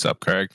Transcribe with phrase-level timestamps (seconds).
[0.00, 0.50] What's up, Craig?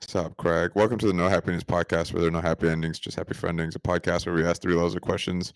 [0.00, 0.70] What's up, Craig?
[0.76, 3.34] Welcome to the No Happy Endings Podcast, where there are no happy endings, just happy
[3.34, 3.74] friendings.
[3.74, 5.52] A podcast where we ask three levels of questions,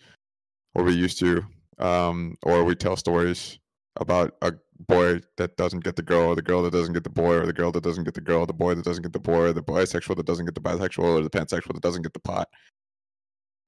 [0.73, 1.41] or we used to,
[1.79, 3.57] um, or we tell stories
[3.95, 4.51] about a
[4.89, 7.45] boy that doesn't get the girl, or the girl that doesn't get the boy, or
[7.45, 9.53] the girl that doesn't get the girl, the boy that doesn't get the boy, or
[9.53, 12.49] the bisexual that doesn't get the bisexual, or the pansexual that doesn't get the pot.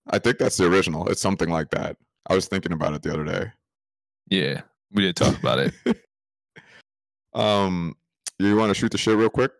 [0.07, 1.07] I think that's the original.
[1.07, 1.95] It's something like that.
[2.29, 3.53] I was thinking about it the other day.
[4.29, 5.73] Yeah, we did talk about it.
[7.33, 7.95] um,
[8.39, 9.51] you want to shoot the shit real quick?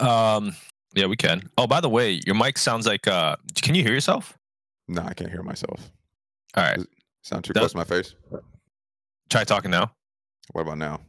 [0.00, 0.54] Um,
[0.94, 1.48] yeah, we can.
[1.56, 3.06] Oh, by the way, your mic sounds like.
[3.06, 4.36] Uh, can you hear yourself?
[4.88, 5.90] No, I can't hear myself.
[6.56, 6.78] All right,
[7.22, 8.14] Sound too That- close to my face?
[9.28, 9.92] try talking now.
[10.52, 11.00] What about now?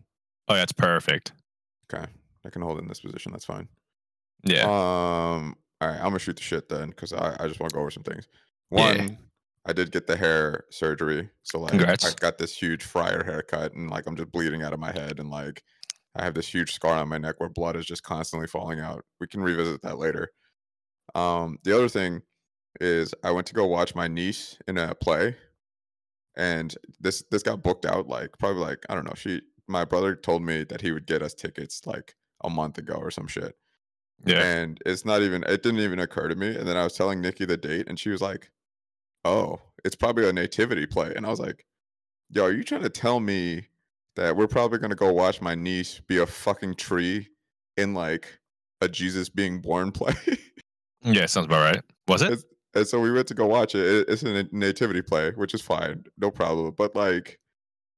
[0.48, 1.34] Oh, yeah, it's perfect.
[1.94, 2.06] Okay,
[2.46, 3.32] I can hold it in this position.
[3.32, 3.68] That's fine.
[4.44, 4.64] Yeah.
[4.64, 5.56] Um.
[5.80, 7.82] All right, I'm gonna shoot the shit then, because I, I just want to go
[7.82, 8.28] over some things.
[8.72, 8.98] Yeah.
[8.98, 9.18] One,
[9.66, 12.06] I did get the hair surgery, so like Congrats.
[12.06, 15.20] I got this huge fryer haircut, and like I'm just bleeding out of my head,
[15.20, 15.64] and like
[16.18, 19.04] I have this huge scar on my neck where blood is just constantly falling out.
[19.20, 20.32] We can revisit that later.
[21.16, 21.58] Um.
[21.64, 22.22] The other thing
[22.82, 25.36] is I went to go watch my niece in a play,
[26.36, 29.16] and this this got booked out like probably like I don't know.
[29.16, 32.96] She my brother told me that he would get us tickets like a month ago
[32.96, 33.56] or some shit
[34.26, 34.42] yeah.
[34.42, 37.22] and it's not even it didn't even occur to me and then i was telling
[37.22, 38.52] nikki the date and she was like
[39.26, 41.66] oh it's probably a nativity play and i was like
[42.30, 43.68] yo are you trying to tell me
[44.18, 47.30] that we're probably going to go watch my niece be a fucking tree
[47.78, 48.40] in like
[48.82, 50.14] a jesus being born play.
[51.04, 51.82] Yeah, sounds about right.
[52.08, 52.32] Was it?
[52.34, 53.82] It's- and so we went to go watch it.
[53.86, 56.04] It- it's a nativity play which is fine.
[56.20, 56.74] No problem.
[56.78, 57.40] But like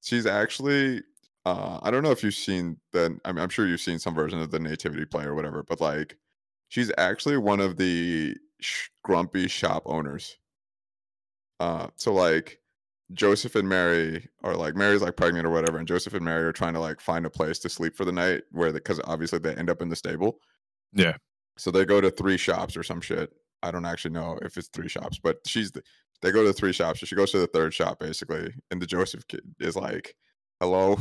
[0.01, 1.01] she's actually
[1.45, 4.13] uh i don't know if you've seen the I mean, i'm sure you've seen some
[4.13, 6.17] version of the nativity play or whatever but like
[6.67, 10.37] she's actually one of the sh- grumpy shop owners.
[11.59, 12.59] Uh so like
[13.13, 16.51] joseph and mary are like mary's like pregnant or whatever and joseph and mary are
[16.53, 19.55] trying to like find a place to sleep for the night where because obviously they
[19.55, 20.39] end up in the stable
[20.93, 21.15] Yeah.
[21.57, 23.31] so they go to three shops or some shit.
[23.61, 25.83] I don't actually know if it's three shops, but she's the,
[26.21, 27.01] they go to three shops.
[27.01, 30.15] So she goes to the third shop basically, and the Joseph kid is like,
[30.61, 30.97] "Hello,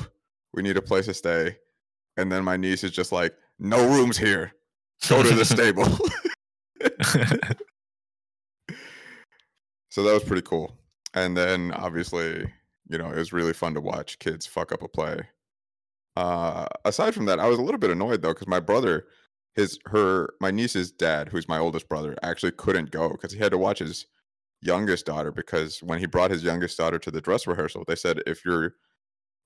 [0.54, 1.56] we need a place to stay."
[2.16, 4.52] And then my niece is just like, "No rooms here.
[5.08, 5.84] Go to the stable."
[9.90, 10.76] so that was pretty cool.
[11.24, 12.50] And then obviously,
[12.88, 15.20] you know, it was really fun to watch kids fuck up a play.
[16.16, 19.06] Uh, aside from that, I was a little bit annoyed though because my brother
[19.54, 23.50] his her my niece's dad who's my oldest brother actually couldn't go because he had
[23.50, 24.06] to watch his
[24.60, 28.22] youngest daughter because when he brought his youngest daughter to the dress rehearsal they said
[28.26, 28.74] if you're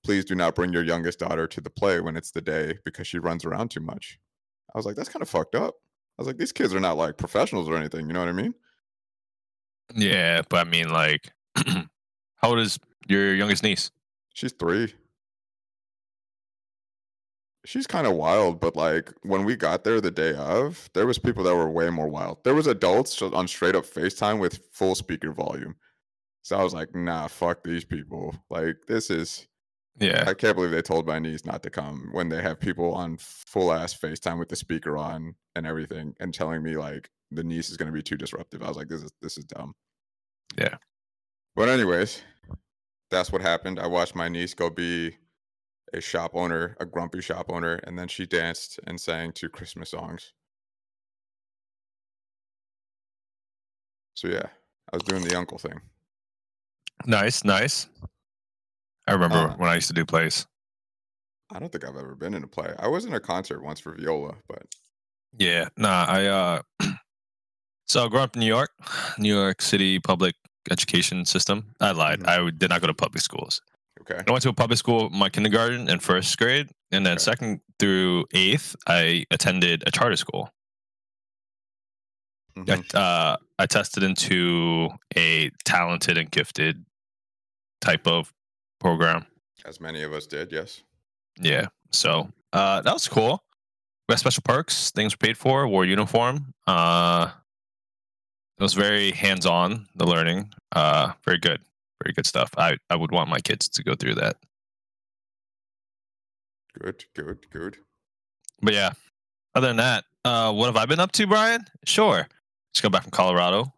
[0.03, 3.07] please do not bring your youngest daughter to the play when it's the day because
[3.07, 4.19] she runs around too much.
[4.73, 5.75] I was like that's kind of fucked up.
[6.17, 8.33] I was like these kids are not like professionals or anything you know what i
[8.33, 8.53] mean?
[9.95, 11.31] Yeah, but I mean, like,
[12.37, 13.91] how old is your youngest niece?
[14.33, 14.93] she's three
[17.65, 21.17] she's kind of wild but like when we got there the day of there was
[21.17, 24.95] people that were way more wild there was adults on straight up facetime with full
[24.95, 25.75] speaker volume
[26.41, 29.47] so i was like nah fuck these people like this is
[29.99, 30.25] Yeah.
[30.27, 33.17] i can't believe they told my niece not to come when they have people on
[33.19, 37.69] full ass facetime with the speaker on and everything and telling me like the niece
[37.69, 39.73] is going to be too disruptive i was like this is this is dumb
[40.57, 40.75] Yeah.
[41.55, 42.21] But anyways
[43.09, 45.15] that's what happened i watched my niece go be
[45.93, 49.91] a shop owner, a grumpy shop owner, and then she danced and sang two Christmas
[49.91, 50.33] songs.
[54.15, 54.47] So yeah,
[54.91, 55.79] I was doing the uncle thing.
[57.05, 57.87] Nice, nice.
[59.07, 60.47] I remember Uh, when I used to do plays.
[61.51, 62.73] I don't think I've ever been in a play.
[62.79, 64.63] I was in a concert once for viola, but
[65.37, 66.61] Yeah, nah, I uh
[67.85, 68.71] so I grew up in New York,
[69.19, 70.35] New York City public
[70.71, 71.75] education system.
[71.79, 72.19] I lied.
[72.21, 72.27] Mhm.
[72.27, 73.61] I did not go to public schools.
[74.01, 74.21] okay.
[74.27, 77.23] I went to a public school my kindergarten and first grade, and then Okay.
[77.23, 80.49] second through eighth, I attended a charter school.
[82.57, 82.95] I, Mhm.
[82.95, 86.85] uh, I tested into a talented and gifted
[87.81, 88.31] type of
[88.79, 89.25] program.
[89.65, 90.81] As many of us did, yes.
[91.39, 91.67] Yeah.
[91.91, 93.43] So uh, that was cool.
[94.07, 94.91] We had special perks.
[94.91, 95.67] Things were paid for.
[95.67, 96.53] Wore uniform.
[96.67, 97.31] Uh,
[98.63, 99.87] it was very hands on.
[99.95, 100.53] The learning.
[100.71, 101.59] Uh, very good.
[102.01, 102.49] Very good stuff.
[102.57, 104.37] I I would want my kids to go through that.
[106.79, 107.77] Good, good, good.
[108.61, 108.91] But yeah.
[109.53, 111.65] Other than that, uh, what have I been up to, Brian?
[111.85, 112.25] Sure.
[112.73, 113.73] Just got back from Colorado.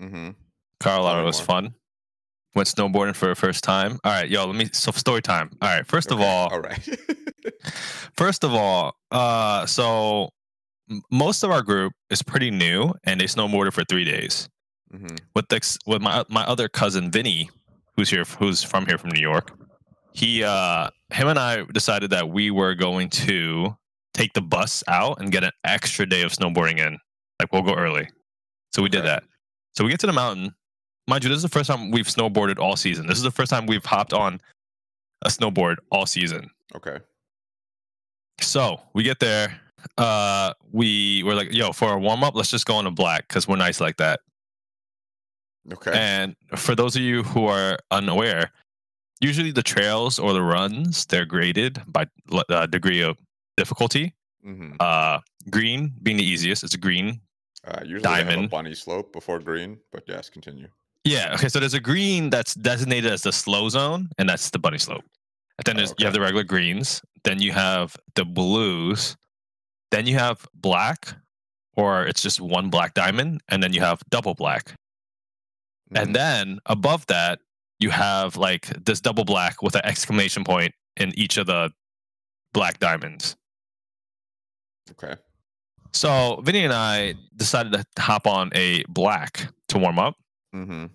[0.00, 0.30] Mm-hmm.
[0.80, 1.74] Colorado was fun.
[2.56, 4.00] Went snowboarding for the first time.
[4.02, 5.50] All right, yo, let me so story time.
[5.62, 6.88] All right, first of all, all right.
[8.16, 10.30] First of all, uh, so
[11.10, 14.48] most of our group is pretty new, and they snowboarded for three days.
[14.90, 17.50] hmm With the, with my my other cousin Vinny,
[17.96, 19.52] who's here, who's from here from New York,
[20.12, 23.76] he uh him and I decided that we were going to
[24.14, 26.98] take the bus out and get an extra day of snowboarding in.
[27.40, 28.08] Like we'll go early.
[28.72, 29.24] So we did that.
[29.76, 30.54] So we get to the mountain.
[31.08, 33.06] Mind you, this is the first time we've snowboarded all season.
[33.06, 34.40] This is the first time we've hopped on
[35.22, 36.50] a snowboard all season.
[36.74, 36.98] Okay.
[38.40, 39.60] So we get there.
[39.98, 43.28] Uh we were like, yo, for a warm up, let's just go on a black
[43.28, 44.20] because we're nice like that.
[45.72, 45.92] Okay.
[45.94, 48.50] And for those of you who are unaware,
[49.20, 52.06] usually the trails or the runs they're graded by
[52.50, 53.16] uh, degree of
[53.56, 54.14] difficulty.
[54.42, 55.20] hmm Uh,
[55.50, 57.20] green being the easiest, it's a green.
[57.66, 58.50] Uh, usually they have a Diamond.
[58.50, 60.68] bunny slope before green, but yes, continue.
[61.04, 61.34] Yeah.
[61.34, 61.48] Okay.
[61.48, 65.04] So there's a green that's designated as the slow zone, and that's the bunny slope.
[65.58, 67.00] And then Oh, there's, you have the regular greens.
[67.24, 69.16] Then you have the blues.
[69.94, 71.14] Then you have black,
[71.76, 74.74] or it's just one black diamond, and then you have double black.
[75.92, 76.02] Mhm.
[76.02, 77.38] And then above that,
[77.78, 81.70] you have like this double black with an exclamation point in each of the
[82.52, 83.36] black diamonds.
[84.90, 85.14] okay.
[85.92, 90.16] So Vinny and I decided to hop on a black to warm up.
[90.52, 90.86] hmm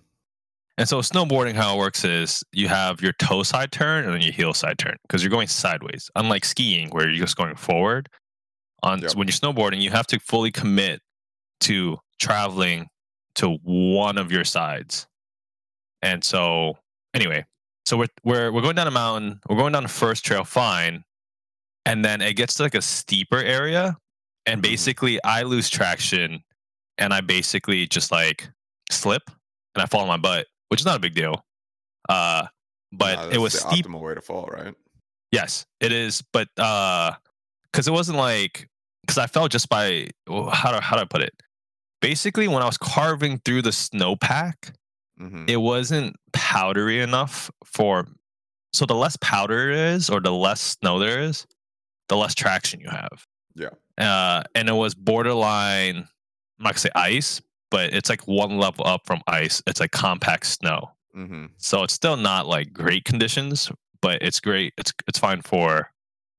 [0.76, 4.20] And so snowboarding, how it works is you have your toe side turn and then
[4.20, 6.10] your heel side turn because you're going sideways.
[6.16, 8.10] Unlike skiing, where you're just going forward.
[8.82, 9.14] On Yep.
[9.14, 11.02] when you're snowboarding, you have to fully commit
[11.60, 12.88] to traveling
[13.36, 15.06] to one of your sides.
[16.02, 16.78] And so,
[17.14, 17.44] anyway,
[17.84, 19.40] so we're we're we're going down a mountain.
[19.48, 21.04] We're going down the first trail, fine,
[21.84, 23.96] and then it gets to like a steeper area,
[24.46, 24.62] and Mhm.
[24.62, 26.42] basically I lose traction,
[26.96, 28.48] and I basically just like
[28.90, 29.30] slip
[29.74, 31.44] and I fall on my butt, which is not a big deal.
[32.08, 32.46] Uh,
[32.92, 33.86] but Nah, it was the steep.
[33.86, 34.74] optimal way to fall, right?
[35.32, 36.22] Yes, it is.
[36.32, 37.12] But uh,
[37.70, 38.68] because it wasn't like
[39.10, 41.34] because I felt just by how do how do I put it?
[42.00, 44.72] Basically, when I was carving through the snowpack,
[45.18, 48.06] hmm it wasn't powdery enough for.
[48.72, 51.44] So the less powder is, or the less snow there is,
[52.08, 53.26] the less traction you have.
[53.56, 53.70] Yeah.
[53.98, 55.96] Uh, and it was borderline.
[55.96, 56.06] I'm
[56.64, 59.60] not gonna say ice, but it's like one level up from ice.
[59.66, 60.92] It's like compact snow.
[61.12, 64.72] hmm So it's still not like great conditions, but it's great.
[64.78, 65.90] It's it's fine for.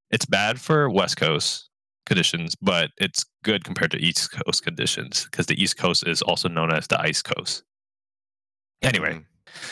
[0.10, 1.71] It's bad for West Coast
[2.12, 6.50] conditions, but it's good compared to East Coast conditions because the East Coast is also
[6.50, 7.64] known as the Ice Coast.
[8.82, 9.26] Anyway, Mhm.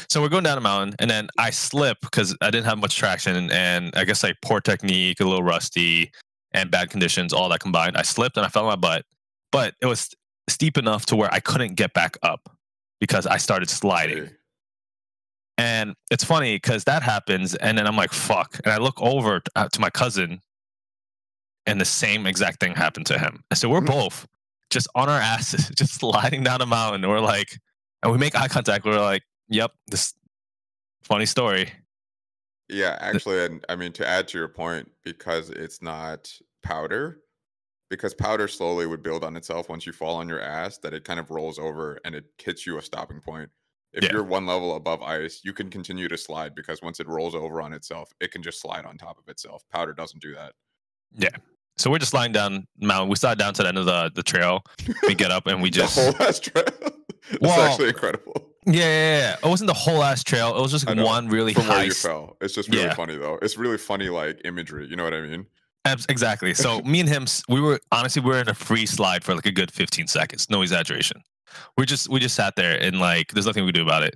[0.10, 2.96] so we're going down a mountain, and then I slip because I didn't have much
[2.96, 6.12] traction, and I guess like poor technique, a little rusty,
[6.54, 7.98] and bad conditions, all that combined.
[7.98, 9.06] I slipped and I fell on my butt,
[9.52, 10.10] but it was
[10.50, 12.56] steep enough to where I couldn't get back up
[13.02, 14.30] because I started sliding.
[15.58, 19.42] And it's funny because that happens, and then I'm like, "Fuck!" And I look over
[19.56, 20.42] uh, to my cousin,
[21.66, 23.44] and the same exact thing happened to him.
[23.52, 23.88] And so we're Mhm.
[23.88, 24.28] both
[24.70, 27.08] just on our asses, just sliding down a mountain.
[27.08, 27.58] We're like,
[28.04, 28.86] and we make eye contact.
[28.86, 30.14] We're like, "Yep, this
[31.04, 31.72] funny story."
[32.70, 37.22] Yeah, actually, and I mean to add to your point, because it's not powder,
[37.90, 41.04] because powder slowly would build on itself once you fall on your ass, that it
[41.04, 43.50] kind of rolls over and it hits you a stopping point.
[43.94, 44.12] If Yeah.
[44.12, 47.60] you're one level above ice, you can continue to slide because once it rolls over
[47.62, 49.68] on itself, it can just slide on top of itself.
[49.70, 50.54] Powder doesn't do that.
[51.78, 53.08] So we're just sliding down mountain.
[53.10, 54.64] We slide down to the end of the, the trail.
[55.08, 56.66] We get up and we just the whole ass trail.
[57.32, 58.50] It's Well, actually incredible.
[58.66, 59.36] yeah, yeah, yeah.
[59.44, 60.58] It wasn't the whole ass trail.
[60.58, 62.38] It was just know, one really From where you fell.
[62.42, 62.96] It's just really Yeah.
[62.96, 63.38] funny though.
[63.44, 64.88] It's really funny like imagery.
[64.88, 65.46] You know what I mean?
[66.10, 66.54] Exactly.
[66.56, 69.45] So me and him, we were honestly we were in a free slide for like
[69.45, 70.50] a good 15 seconds.
[70.50, 71.22] No exaggeration.
[71.78, 74.16] We just we just sat there and like there's nothing we could do about it.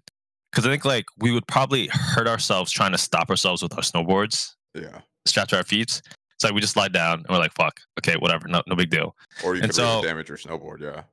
[0.51, 3.81] Because I think like we would probably hurt ourselves trying to stop ourselves with our
[3.83, 5.01] snowboards Yeah.
[5.25, 6.01] strapped to our feet.
[6.43, 9.15] So we just slide down and we're like, fuck, okay, whatever, no no big deal.
[9.45, 10.81] Or you And could so- damage your snowboard.
[10.81, 11.03] Yeah.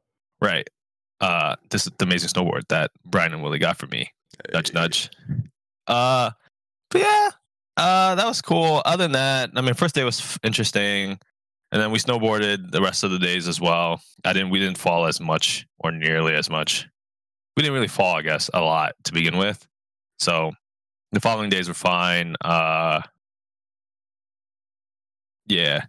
[0.40, 0.68] Right.
[1.20, 4.10] Uh this is the amazing snowboard that Brian and Willie got for me.
[4.52, 4.74] Nudge Hey.
[4.74, 5.10] nudge.
[5.86, 6.30] Uh
[6.90, 7.28] but yeah,
[7.76, 8.82] uh that was cool.
[8.84, 11.18] Other than that, I mean first day was f- interesting.
[11.72, 14.02] And then we snowboarded the rest of the days as well.
[14.24, 16.88] I didn't we didn't fall as much or nearly as much.
[17.56, 19.64] We didn't really fall, I guess, a lot to begin with.
[20.18, 20.52] So
[21.12, 22.34] the following days were fine.
[22.40, 23.02] Uh
[25.50, 25.84] yeah.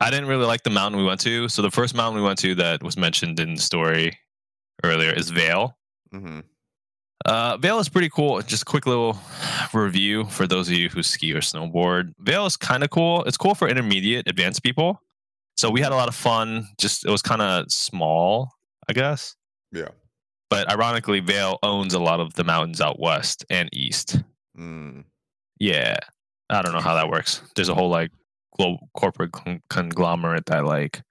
[0.00, 1.48] I didn't really like the mountain we went to.
[1.48, 4.18] So the first mountain we went to that was mentioned in the story
[4.84, 5.76] earlier is Vail.
[6.10, 6.40] hmm
[7.26, 8.40] Uh, Vail is pretty cool.
[8.40, 9.18] Just a quick little
[9.74, 12.14] review for those of you who ski or snowboard.
[12.20, 13.24] Vail is kind of cool.
[13.24, 15.02] It's cool for intermediate, advanced people.
[15.58, 16.66] So we had a lot of fun.
[16.80, 18.50] Just it was kind of small,
[18.88, 19.36] I guess.
[19.72, 19.88] Yeah.
[20.48, 24.18] But ironically, Vail owns a lot of the mountains out west and east.
[24.58, 25.04] Mm.
[25.58, 25.98] Yeah,
[26.48, 27.42] I don't know how that works.
[27.54, 28.10] There's a whole like
[28.60, 31.02] global corporate con- conglomerate that like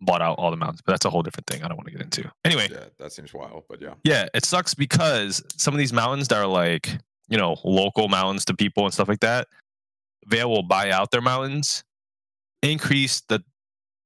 [0.00, 1.62] bought out all the mountains, but that's a whole different thing.
[1.64, 2.30] I don't want to get into.
[2.44, 3.94] Anyway, Yeah, that seems wild, but yeah.
[4.04, 6.90] yeah, it sucks because some of these mountains that are like,
[7.28, 9.48] you know, local mountains to people and stuff like that,
[10.26, 11.82] Vail will buy out their mountains,
[12.62, 13.42] increase the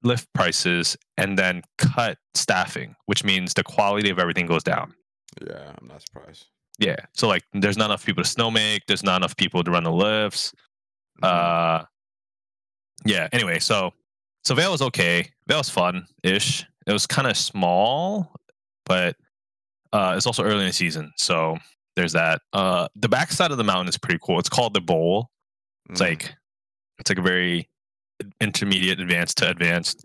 [0.02, 4.94] lift prices, and then cut staffing, which means the quality of everything goes down.
[5.46, 6.46] Yeah, I'm not surprised.
[6.78, 6.96] Yeah.
[7.14, 9.84] So like there's not enough people to snow make, there's not enough people to run
[9.84, 10.52] the lifts.
[11.22, 11.28] Mhm.
[11.28, 11.84] Uh
[13.04, 13.92] yeah, anyway, so
[14.44, 15.28] so Vail was okay.
[15.46, 16.64] Vail was fun ish.
[16.86, 18.34] It was kind of small,
[18.86, 19.16] but
[19.92, 21.12] uh it's also early in the season.
[21.16, 21.56] So
[21.96, 22.42] there's that.
[22.52, 24.38] Uh the backside of the mountain is pretty cool.
[24.38, 25.30] It's called the bowl.
[25.90, 26.08] It's Mhm.
[26.08, 26.34] like
[26.98, 27.68] it's like a very
[28.40, 30.04] intermediate advanced to advanced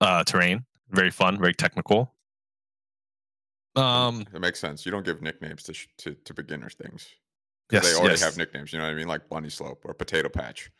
[0.00, 0.64] uh terrain.
[0.90, 2.14] Very fun, very technical.
[3.76, 4.86] Um it makes sense.
[4.86, 7.08] You don't give nicknames to sh- to, to beginner things.
[7.72, 8.22] yes, they already yes.
[8.22, 8.72] have nicknames.
[8.72, 10.70] You know what I mean, like Bunny Slope or Potato Patch.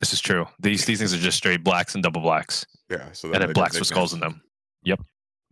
[0.00, 0.46] This is true.
[0.58, 2.66] These these things are just straight blacks and double blacks.
[2.88, 4.42] Yeah, so And then blacks with skulls in them.
[4.82, 5.00] Yep.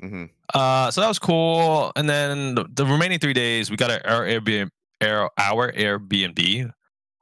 [0.01, 0.25] hmm
[0.55, 1.93] Uh, so that was cool.
[1.97, 4.71] And then the, the remaining three days, we got our, our Airbnb.
[5.01, 6.73] Our, our Airbnb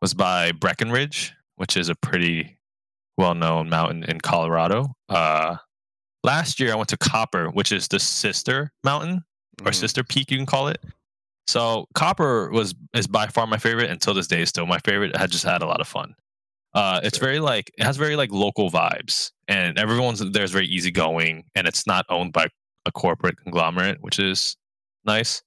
[0.01, 2.57] was by Breckenridge, which is a pretty
[3.19, 4.95] well-known mountain in Colorado.
[5.09, 5.57] Uh,
[6.25, 9.25] last year I went to Copper, which is the sister mountain
[9.65, 9.75] or Mhm.
[9.75, 10.83] sister peak, you can call it.
[11.49, 14.45] So Copper was is by far my favorite until this day.
[14.45, 15.15] Still my favorite.
[15.17, 16.15] I had just had a lot of fun.
[16.77, 20.67] Uh, it's very like it has very like local vibes, and everyone's there is very
[20.67, 22.47] easygoing, and it's not owned by
[22.85, 24.57] a corporate conglomerate, which is
[25.05, 25.43] nice.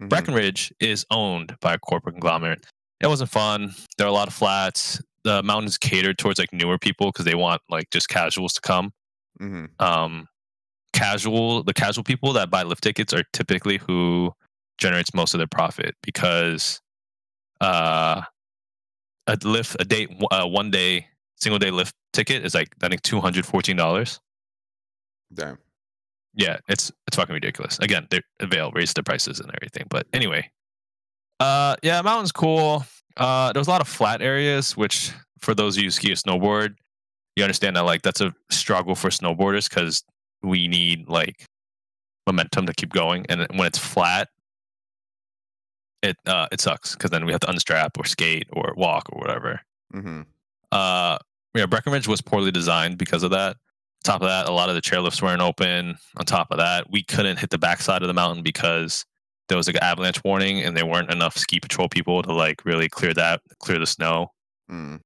[0.00, 0.08] Mhm.
[0.08, 2.66] Breckenridge is owned by a corporate conglomerate.
[3.00, 3.74] It wasn't fun.
[3.96, 5.00] There are a lot of flats.
[5.24, 8.92] The mountain's catered towards like newer people because they want like just casuals to come.
[9.40, 9.68] Mhm.
[9.80, 10.26] Um,
[10.92, 14.32] casual, the casual people that buy lift tickets are typically who
[14.78, 16.80] generates most of their profit because
[17.60, 18.22] uh,
[19.26, 23.02] a lift, a day, uh, one day, single day lift ticket is like I think
[23.02, 24.20] two hundred fourteen dollars.
[25.34, 25.58] Damn.
[26.34, 27.78] yeah, it's it's fucking ridiculous.
[27.80, 30.50] Again, they Avail raised the prices and everything, but anyway,
[31.40, 32.84] uh, yeah, mountain's cool.
[33.16, 36.12] Uh, there was a lot of flat areas, which for those of you who ski
[36.12, 36.74] or snowboard,
[37.36, 40.02] you understand that like that's a struggle for snowboarders because
[40.42, 41.46] we need like
[42.26, 44.28] momentum to keep going, and when it's flat,
[46.02, 49.18] it uh it sucks because then we have to unstrap or skate or walk or
[49.20, 49.60] whatever.
[49.92, 50.22] hmm
[50.70, 51.18] Uh,
[51.54, 53.56] yeah, Breckenridge was poorly designed because of that.
[54.04, 55.96] Top of that, a lot of the chairlifts weren't open.
[56.16, 59.04] On top of that, we couldn't hit the backside of the mountain because
[59.48, 62.64] there was like an avalanche warning, and there weren't enough ski patrol people to like
[62.64, 64.32] really clear that, clear the snow.
[64.70, 65.00] Mm.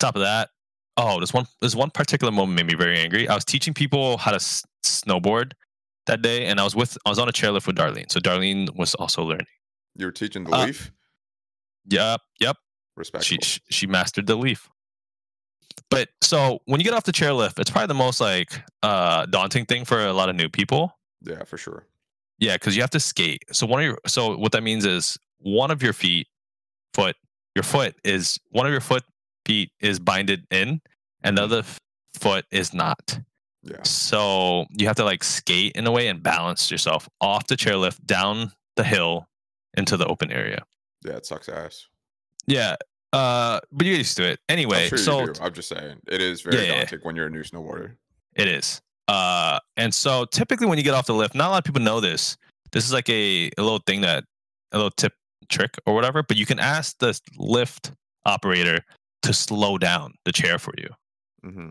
[0.00, 0.50] top of that,
[0.96, 3.28] oh, this one this one particular moment made me very angry.
[3.28, 5.52] I was teaching people how to s- snowboard
[6.06, 8.10] that day, and I was with I was on a chairlift with Darlene.
[8.10, 9.46] So Darlene was also learning.
[9.96, 10.90] You were teaching the Uh, leaf.
[11.88, 12.56] Yep, yep.
[12.96, 13.26] Respectful.
[13.26, 14.68] she, she she mastered the leaf.
[15.90, 19.66] But so when you get off the chairlift, it's probably the most like uh daunting
[19.66, 20.96] thing for a lot of new people.
[21.22, 21.86] yeah, for sure.
[22.38, 23.42] Yeah, because you have to skate.
[23.52, 26.26] So one of your so what that means is one of your feet,
[26.94, 27.16] foot,
[27.54, 29.04] your foot is one of your foot
[29.46, 30.80] feet is binded in,
[31.22, 31.44] and the Mhm.
[31.44, 31.64] other
[32.18, 33.18] foot is not.
[33.62, 33.82] Yeah.
[33.82, 38.04] So you have to like skate in a way and balance yourself off the chairlift
[38.04, 39.26] down the hill
[39.76, 40.64] into the open area.
[41.04, 41.86] Yeah, it sucks ass.
[42.46, 42.76] Yeah.
[43.12, 44.84] Uh, but you get used to it anyway.
[44.84, 45.32] I'm sure so.
[45.40, 46.00] I'm just saying.
[46.08, 46.78] It is very Yeah, yeah, yeah.
[46.80, 47.92] daunting when you're a new snowboarder.
[48.34, 48.80] It is.
[49.06, 51.82] Uh, and so typically when you get off the lift, not a lot of people
[51.82, 52.36] know this.
[52.72, 54.24] This is like a, a little thing that
[54.72, 55.12] a little tip
[55.48, 57.92] trick or whatever, but you can ask the lift
[58.26, 58.80] operator
[59.22, 60.88] to slow down the chair for you.
[61.42, 61.68] hmm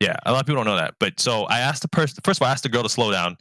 [0.00, 0.94] Yeah, a lot of people don't know that.
[1.00, 3.10] But so I asked the person first of all, I asked the girl to slow
[3.10, 3.36] down.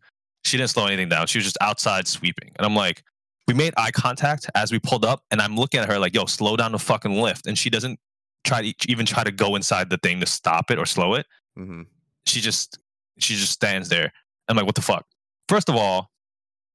[0.46, 1.28] She didn't slow anything down.
[1.28, 2.52] She was just outside sweeping.
[2.58, 3.04] And I'm like,
[3.50, 6.26] we made eye contact as we pulled up, and I'm looking at her like, yo,
[6.26, 7.48] slow down the fucking lift.
[7.48, 8.00] And she doesn't
[8.46, 11.26] try to even try to go inside the thing to stop it or slow it.
[11.58, 11.82] hmm
[12.26, 12.78] she just
[13.18, 14.14] she just stands there.
[14.48, 15.06] I'm like, what the fuck?
[15.50, 16.12] First of all,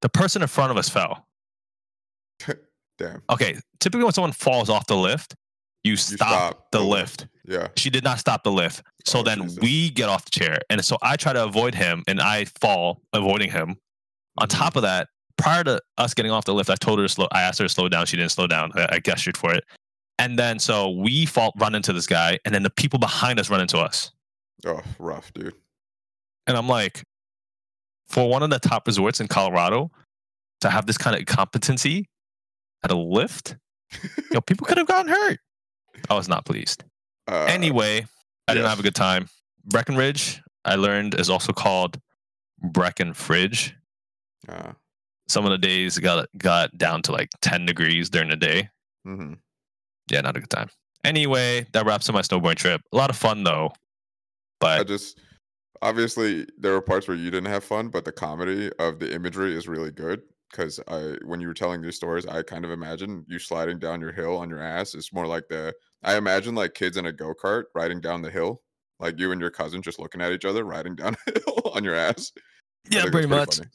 [0.02, 1.28] the person in front of us fell.
[2.99, 3.23] Damn.
[3.31, 5.35] Okay, typically when someone falls off the lift,
[5.85, 7.26] you stop, stop the, the lift.
[7.47, 7.69] Yeah.
[7.76, 8.83] She did not stop the lift.
[9.04, 9.59] So Oh, then Jesus.
[9.61, 10.59] we get off the chair.
[10.71, 13.76] And so I try to avoid him and I fall avoiding him.
[14.38, 14.50] On Mhm.
[14.59, 15.09] top of that,
[15.44, 17.66] prior to us getting off the lift, I told her to slow I asked her
[17.66, 18.06] to slow down.
[18.06, 18.72] She didn't slow down.
[18.74, 19.62] I, I gestured for it.
[20.18, 23.50] And then so we fall run into this guy, and then the people behind us
[23.50, 24.10] run into us.
[24.66, 25.54] Oh, rough, dude.
[26.46, 27.04] And I'm like,
[28.08, 29.90] for one of the top resorts in Colorado
[30.62, 32.08] to have this kind of competency
[32.82, 33.56] at a lift,
[34.02, 35.40] you know, people could have gotten hurt.
[36.08, 36.84] I was not pleased.
[37.28, 38.06] Uh, Anyway,
[38.48, 39.28] I didn't have a good time.
[39.66, 42.00] Breckenridge, I learned, is also called
[42.62, 43.74] Breckenfridge.
[44.48, 44.72] Uh,
[45.28, 48.69] Some of the days got got down to like 10 degrees during the day.
[49.04, 49.35] hmm
[50.11, 50.69] Yeah, not a good time.
[51.04, 52.81] Anyway, that wraps up my snowboarding trip.
[52.93, 53.73] A lot of fun though.
[54.61, 55.21] I But just
[55.83, 59.57] obviously there were parts where you didn't have fun, but the comedy of the imagery
[59.57, 60.23] is really good.
[60.50, 64.00] Because I, when you were telling these stories, I kind of imagine you sliding down
[64.00, 64.95] your hill on your ass.
[64.95, 68.31] It's more like the I imagine like kids in a go kart riding down the
[68.31, 68.62] hill,
[69.00, 71.83] like you and your cousin just looking at each other riding down a hill on
[71.83, 72.31] your ass.
[72.88, 73.57] Yeah, think pretty much.
[73.57, 73.69] funny.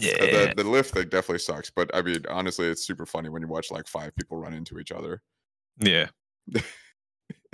[0.00, 0.46] Yeah.
[0.54, 3.48] The, the lift thing definitely sucks, but I mean, honestly, it's super funny when you
[3.48, 5.22] watch like five people run into each other.
[5.78, 6.08] Yeah.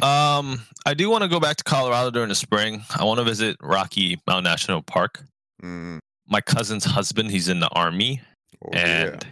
[0.02, 2.82] um, I do want to go back to Colorado during the spring.
[2.98, 5.24] I want to visit Rocky Mountain National Park.
[5.62, 5.98] Mm,
[6.28, 8.20] My cousin's husband, he's in the army,
[8.64, 8.78] oh, yeah.
[8.78, 9.26] and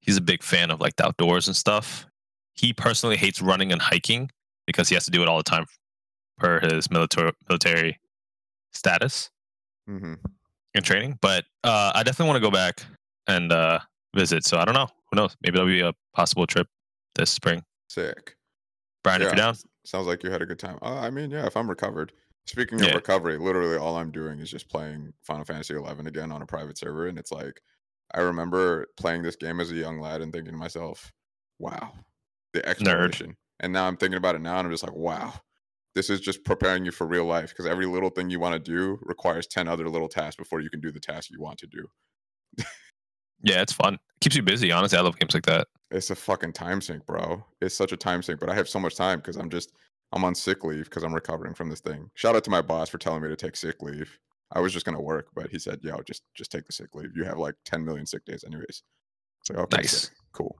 [0.00, 2.06] he's a big fan of like the outdoors and stuff.
[2.54, 4.30] He personally hates running and hiking
[4.66, 5.66] because he has to do it all the time
[6.38, 7.98] per his military military
[8.72, 9.30] status
[9.86, 10.14] hmm
[10.74, 11.18] and training.
[11.20, 12.80] But uh, I definitely want to go back
[13.26, 13.78] and uh,
[14.14, 14.46] visit.
[14.46, 14.88] So I don't know.
[15.10, 15.36] Who knows?
[15.42, 16.66] Maybe that'll be a possible trip
[17.14, 17.62] this spring.
[17.88, 18.36] Sick.
[19.02, 19.54] Brian, if you're down.
[19.84, 20.78] Sounds like you had a good time.
[20.82, 22.12] Uh, I mean, yeah, if I'm recovered.
[22.46, 22.94] Speaking of Yeah.
[22.94, 26.76] recovery, literally all I'm doing is just playing Final Fantasy 11 again on a private
[26.76, 27.60] server, and it's like
[28.14, 31.10] I remember playing this game as a young lad and thinking to myself,
[31.58, 31.92] "Wow,
[32.52, 35.34] the exploration." And now I'm thinking about it now, and I'm just like, "Wow,
[35.94, 38.58] this is just preparing you for real life." Because every little thing you want to
[38.58, 41.66] do requires ten other little tasks before you can do the task you want to
[41.66, 41.86] do.
[43.42, 43.98] Yeah, it's fun.
[44.20, 44.72] Keeps you busy.
[44.72, 45.66] Honestly, I love games like that.
[45.90, 47.44] It's a fucking time sink, bro.
[47.60, 49.72] It's such a time sink, but I have so much time because I'm just
[50.12, 52.10] I'm on sick leave because I'm recovering from this thing.
[52.14, 54.18] Shout out to my boss for telling me to take sick leave.
[54.52, 57.10] I was just gonna work, but he said, "Yo, just just take the sick leave.
[57.14, 58.82] You have like 10 million sick days, anyways."
[59.40, 59.90] It's like, okay, Nice.
[60.04, 60.10] sick.
[60.32, 60.56] cool.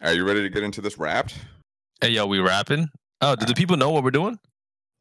[0.00, 1.34] Are you ready to get into this wrapped?
[2.00, 2.88] Hey, yo, we rapping?
[3.20, 4.38] Oh, did the people know what we're doing?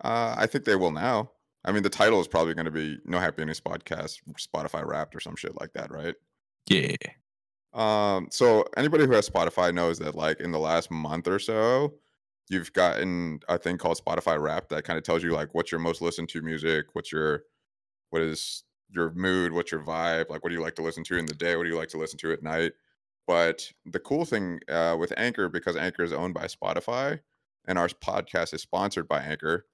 [0.03, 1.31] Uh, I think they will now.
[1.63, 5.15] I mean, the title is probably going to be "No Happy Endings Podcast," Spotify Wrapped,
[5.15, 6.15] or some shit like that, right?
[6.69, 6.95] Yeah.
[7.73, 11.95] Um, so anybody who has Spotify knows that like in the last month or so,
[12.49, 15.79] you've gotten a thing called Spotify Wrapped that kind of tells you like what's your
[15.79, 17.43] most listened to music, what's your
[18.11, 21.17] what is your mood, what's your vibe, like what do you like to listen to
[21.17, 22.71] in the day, what do you like to listen to at night.
[23.27, 27.19] But the cool thing uh, with Anchor, because Anchor is owned by Spotify
[27.67, 29.65] and our podcast is sponsored by Anchor,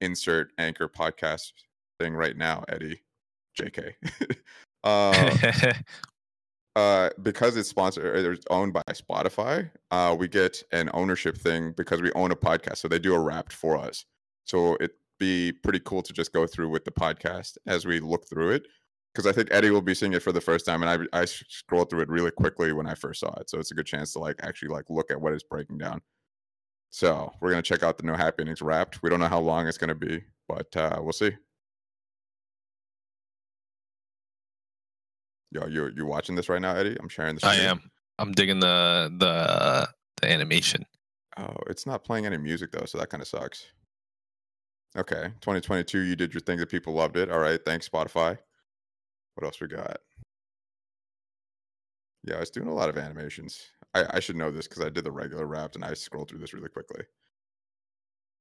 [0.00, 1.52] insert Anchor podcast
[1.98, 3.02] thing right now, Eddie.
[3.58, 3.94] JK.
[4.84, 5.72] uh,
[6.76, 11.72] uh because it's sponsored or it's owned by spotify uh we get an ownership thing
[11.76, 14.06] because we own a podcast so they do a wrapped for us
[14.46, 18.26] so it'd be pretty cool to just go through with the podcast as we look
[18.26, 18.66] through it
[19.12, 21.26] because i think eddie will be seeing it for the first time and I I
[21.26, 24.14] scrolled through it really quickly when i first saw it so it's a good chance
[24.14, 26.00] to like actually like look at what it's breaking down
[26.94, 29.66] so we're gonna check out the no happy endings wrapped we don't know how long
[29.66, 31.32] it's gonna be but uh we'll see
[35.52, 36.96] Yo, you you watching this right now, Eddie?
[36.98, 37.68] I'm sharing the I screen.
[37.68, 37.90] am.
[38.18, 39.86] I'm digging the the
[40.20, 40.86] the animation.
[41.36, 43.66] Oh, it's not playing any music though, so that kind of sucks.
[44.96, 47.30] Okay, 2022, you did your thing that people loved it.
[47.30, 48.38] All right, thanks Spotify.
[49.34, 49.98] What else we got?
[52.24, 53.62] Yeah, it's doing a lot of animations.
[53.94, 56.38] I, I should know this because I did the regular wrapped and I scrolled through
[56.38, 57.04] this really quickly.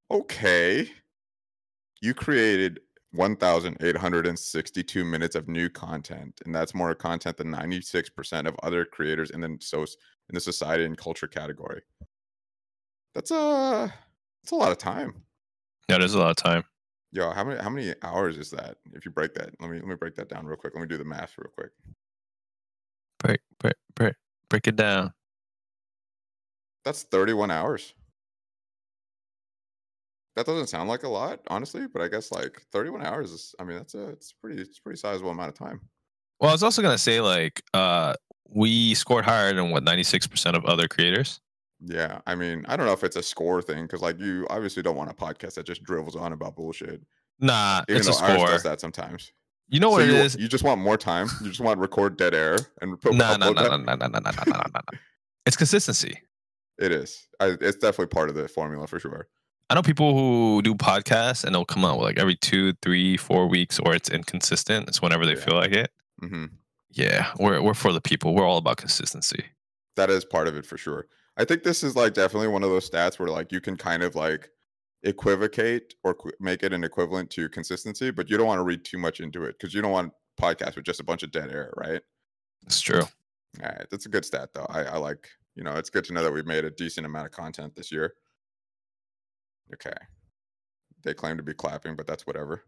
[0.09, 0.89] Okay,
[2.01, 2.79] you created
[3.13, 9.41] 1,862 minutes of new content, and that's more content than 96% of other creators in
[9.41, 11.81] the so in the society and culture category.
[13.13, 13.93] That's a
[14.43, 15.23] that's a lot of time.
[15.89, 16.63] Yeah, there's a lot of time.
[17.11, 18.77] Yo, how many how many hours is that?
[18.93, 20.73] If you break that, let me let me break that down real quick.
[20.73, 21.71] Let me do the math real quick.
[23.19, 24.15] Break, break, break,
[24.49, 25.13] break it down.
[26.85, 27.93] That's 31 hours.
[30.35, 33.63] That doesn't sound like a lot, honestly, but I guess like 31 hours is I
[33.65, 35.81] mean, that's a it's pretty it's a pretty sizable amount of time.
[36.39, 38.13] Well, I was also gonna say like uh
[38.49, 41.39] we scored higher than what 96% of other creators.
[41.83, 44.83] Yeah, I mean, I don't know if it's a score thing because like you obviously
[44.83, 47.01] don't want a podcast that just drivels on about bullshit.
[47.39, 48.47] Nah, Even it's a though ours score.
[48.47, 49.31] does that sometimes.
[49.67, 50.35] You know So what you, it is?
[50.37, 51.27] you just want more time.
[51.41, 53.69] You just want to record dead air and put Nah, nah, upload nah, that?
[53.69, 54.99] nah, nah, nah, nah, nah, nah, nah, nah.
[55.45, 56.21] It's consistency.
[56.77, 57.27] It is.
[57.39, 59.27] I, it's definitely part of the formula for sure.
[59.69, 63.47] I know people who do podcasts and they'll come out like every two, three, four
[63.47, 64.87] weeks, or it's inconsistent.
[64.89, 65.39] It's whenever they Yeah.
[65.45, 65.91] feel like it.
[66.19, 66.45] hmm
[66.91, 68.35] Yeah, we're we're for the people.
[68.35, 69.45] We're all about consistency.
[69.95, 71.07] That is part of it for sure.
[71.37, 74.03] I think this is like definitely one of those stats where like you can kind
[74.03, 74.49] of like
[75.03, 78.83] equivocate or qu- make it an equivalent to consistency, but you don't want to read
[78.85, 81.51] too much into it because you don't want podcasts with just a bunch of dead
[81.51, 82.01] air, right?
[82.65, 83.01] It's true.
[83.01, 84.65] All right, that's a good stat though.
[84.69, 87.25] I, I like, you know, it's good to know that we've made a decent amount
[87.25, 88.13] of content this year.
[89.73, 89.93] Okay.
[91.03, 92.63] They claim to be clapping, but that's whatever.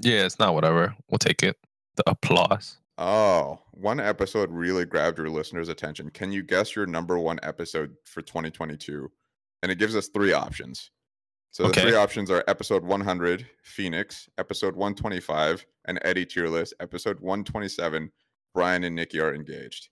[0.00, 0.94] Yeah, it's not whatever.
[1.10, 1.56] We'll take it.
[1.96, 2.78] The applause.
[2.98, 6.10] Oh, one episode really grabbed your listeners' attention.
[6.10, 9.10] Can you guess your number one episode for 2022?
[9.62, 10.90] And it gives us three options.
[11.50, 11.82] So the Okay.
[11.82, 18.10] three options are episode 100, Phoenix, episode 125, and Eddie tier list, episode 127,
[18.54, 19.88] Brian and Nikki are engaged.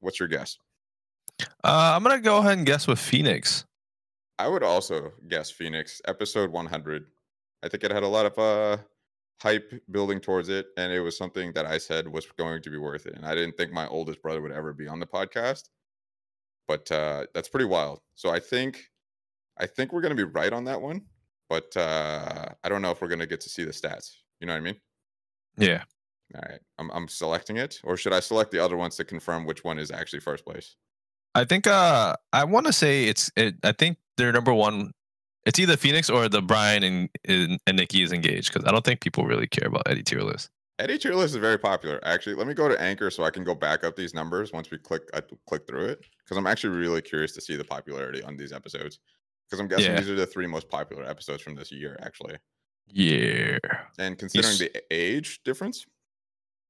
[0.00, 0.58] What's your guess?
[1.40, 1.46] Uh,
[1.94, 3.64] I'm gonna go ahead and guess with Phoenix.
[4.38, 7.06] I would also guess Phoenix episode 100.
[7.62, 8.82] I think it had a lot of uh
[9.40, 12.78] hype building towards it, and it was something that I said was going to be
[12.78, 13.14] worth it.
[13.14, 15.68] And I didn't think my oldest brother would ever be on the podcast,
[16.66, 18.00] but uh, that's pretty wild.
[18.14, 18.90] So I think,
[19.58, 21.02] I think we're gonna be right on that one,
[21.48, 24.12] but uh, I don't know if we're gonna get to see the stats.
[24.40, 24.76] You know what I mean?
[25.56, 25.84] Yeah.
[26.34, 29.44] All right, I'm I'm selecting it, or should I select the other ones to confirm
[29.44, 30.76] which one is actually first place?
[31.34, 34.92] I think uh I want to say it's it, I think they're number one.
[35.46, 38.84] It's either Phoenix or the Brian and and, and Nikki is engaged because I don't
[38.84, 40.50] think people really care about Eddie tier list.
[40.78, 42.00] Eddie tier list is very popular.
[42.04, 44.70] Actually, let me go to Anchor so I can go back up these numbers once
[44.70, 48.22] we click I click through it because I'm actually really curious to see the popularity
[48.22, 48.98] on these episodes
[49.48, 50.00] because I'm guessing Yeah.
[50.00, 52.36] these are the three most popular episodes from this year actually.
[52.88, 53.58] Yeah.
[53.98, 54.58] And considering Yes.
[54.58, 55.84] the age difference,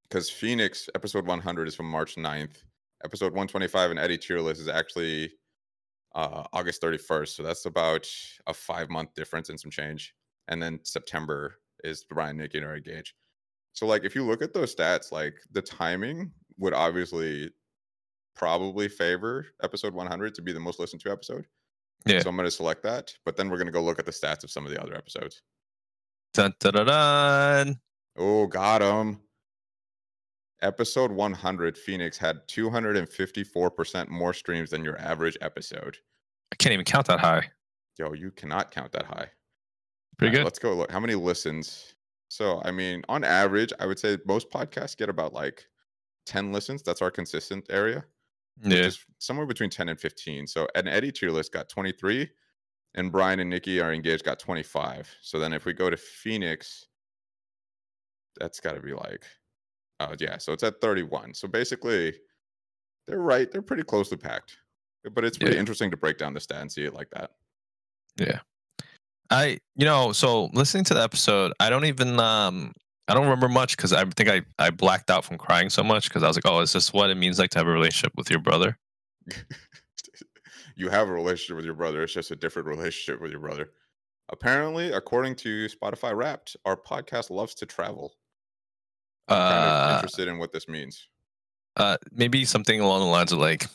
[0.09, 2.63] because Phoenix episode 100 is from March 9th,
[3.05, 5.33] episode 125 and Eddie list is actually
[6.15, 7.29] uh, August 31st.
[7.29, 8.09] So that's about
[8.47, 10.15] a five month difference and some change.
[10.49, 13.15] And then September is Brian, Nikki, and are engaged.
[13.73, 17.51] So, like, if you look at those stats, like the timing would obviously
[18.37, 21.47] probably favor episode 100 to be the most listened to episode.
[22.07, 22.21] Yeah.
[22.21, 23.13] So I'm going to select that.
[23.25, 24.95] But then we're going to go look at the stats of some of the other
[24.95, 25.43] episodes.
[26.35, 27.81] Dun, dun, dun, dun.
[28.17, 29.21] Oh, got him.
[30.63, 35.99] Episode 100, Phoenix had 254% more streams than your average episode.
[36.53, 37.51] I can't even count that high.
[37.99, 39.29] Yo, you cannot count that high.
[40.17, 40.45] Pretty Alright, good.
[40.45, 40.91] Let's go look.
[40.91, 41.95] How many listens?
[42.29, 45.67] So, I mean, on average, I would say most podcasts get about like
[46.27, 46.83] 10 listens.
[46.83, 48.05] That's our consistent area.
[48.63, 48.91] Yeah.
[49.19, 50.47] somewhere between 10 and 15.
[50.47, 52.31] So, an Eddie tier list got 23,
[52.95, 55.13] and Brian and Nikki are engaged got 25.
[55.21, 56.87] So, then if we go to Phoenix,
[58.39, 59.25] that's got to be like,
[60.11, 60.39] oh, yeah.
[60.39, 61.35] So, it's at 31.
[61.35, 62.15] So, basically,
[63.07, 63.51] they're right.
[63.51, 64.57] They're pretty closely packed.
[65.13, 65.61] But it's pretty Yeah.
[65.61, 67.33] interesting to break down the stat and see it like that.
[68.17, 68.41] Yeah,
[69.29, 72.73] I you know, so listening to the episode, I don't even um
[73.09, 76.09] I don't remember much because I think I, I blacked out from crying so much
[76.09, 78.13] because I was like, oh, is this what it means like to have a relationship
[78.17, 78.79] with your brother?
[80.77, 82.03] you have a relationship with your brother.
[82.03, 83.73] It's just a different relationship with your brother.
[84.31, 88.15] Apparently, according to Spotify Wrapped, our podcast loves to travel.
[89.29, 91.09] I'm kind of Uh, interested in what this means.
[91.77, 93.67] uh, maybe something along the lines of like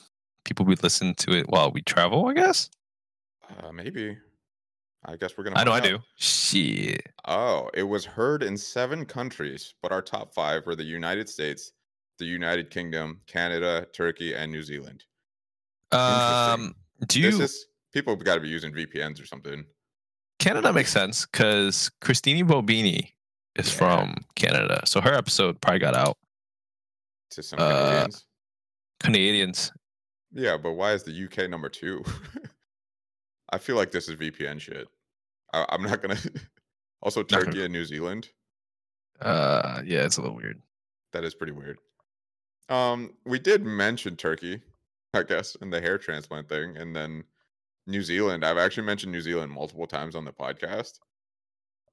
[0.46, 2.28] people would listen to it while we travel.
[2.28, 2.70] I guess
[3.58, 4.18] Uh, maybe.
[5.06, 5.56] I guess we're gonna.
[5.58, 6.00] I know I do.
[6.18, 7.08] Shit.
[7.26, 11.72] Oh, it was heard in seven countries, but our top five were the United States,
[12.18, 15.06] the United Kingdom, Canada, Turkey, and New Zealand.
[15.92, 16.76] Um,
[17.08, 19.66] do you This is people got to be using VPNs or something.
[20.38, 23.14] Canada makes sense because Christine Bobini
[23.56, 23.78] is Yeah.
[23.78, 26.18] from Canada, so her episode probably got out.
[27.32, 28.26] To some Uh, Canadians.
[29.00, 29.72] Canadians.
[30.32, 32.04] Yeah, but why is the UK number two?
[33.52, 34.88] I feel like this is VPN shit.
[35.54, 36.18] I, I'm not gonna.
[37.02, 38.30] also, gonna- Turkey and New Zealand.
[39.20, 40.62] Uh, yeah, it's a little weird.
[41.14, 41.80] That is pretty weird.
[42.70, 44.62] Um, we did mention Turkey,
[45.14, 47.24] I guess, in the hair transplant thing, and then
[47.88, 48.46] New Zealand.
[48.46, 51.00] I've actually mentioned New Zealand multiple times on the podcast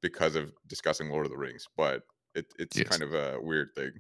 [0.03, 2.03] because of discussing Lord of the Rings, but
[2.35, 2.89] it, it's Yes.
[2.89, 3.91] kind of a weird thing.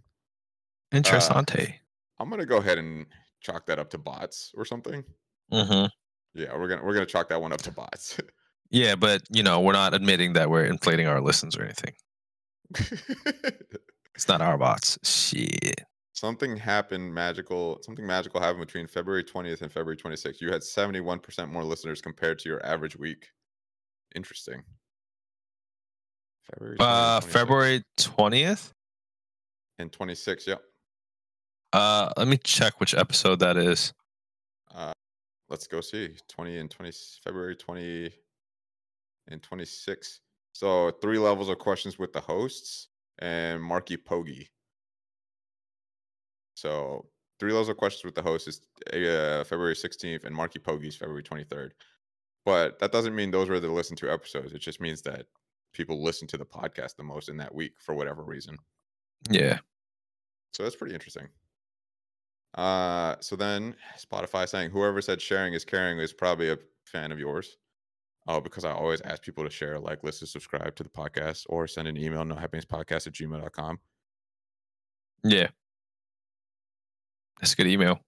[0.92, 1.74] Interessante.
[2.18, 3.06] I'm gonna go ahead and
[3.40, 5.04] chalk that up to bots or something.
[5.52, 5.86] mm-hmm.
[6.40, 8.18] Yeah, we're gonna we're gonna chalk that one up to bots.
[8.70, 11.94] Yeah, but you know, we're not admitting that we're inflating our listens or anything.
[14.14, 14.98] It's not our bots.
[15.04, 15.82] Shit.
[16.14, 21.50] something happened magical something magical happened between february 20th and february 26th you had 71%
[21.52, 23.28] more listeners compared to your average week
[24.14, 24.62] interesting
[26.52, 28.72] february 20th, Uh, 26th, February twentieth.
[29.78, 30.62] and 26 yep.
[31.72, 33.92] Uh, let me check which episode that is.
[34.74, 34.92] uh
[35.48, 36.16] let's go see.
[36.28, 36.92] 20 and 20
[37.24, 38.10] february 20
[39.28, 40.20] and 26
[40.52, 44.48] so three levels of questions with the hosts and marky pogi
[46.54, 47.06] so
[47.38, 48.60] three levels of questions with the host is
[48.92, 51.70] uh, february 16th and marky pogi's february 23rd
[52.44, 54.52] but that doesn't mean those were the listen to episodes.
[54.52, 55.26] It just means that
[55.76, 58.56] people listen to the podcast the most in that week for whatever reason
[59.30, 59.58] Yeah.
[60.52, 61.28] so that's pretty interesting.
[62.54, 67.18] Uh, so then Spotify saying whoever said sharing is caring is probably a fan of
[67.18, 67.58] yours.
[68.28, 71.44] Oh, because I always ask people to share, like, list, listen, subscribe to the podcast
[71.48, 73.78] or send an email, no happiness podcast at gmail.com.
[75.22, 75.48] Yeah.
[77.40, 78.00] That's a good email.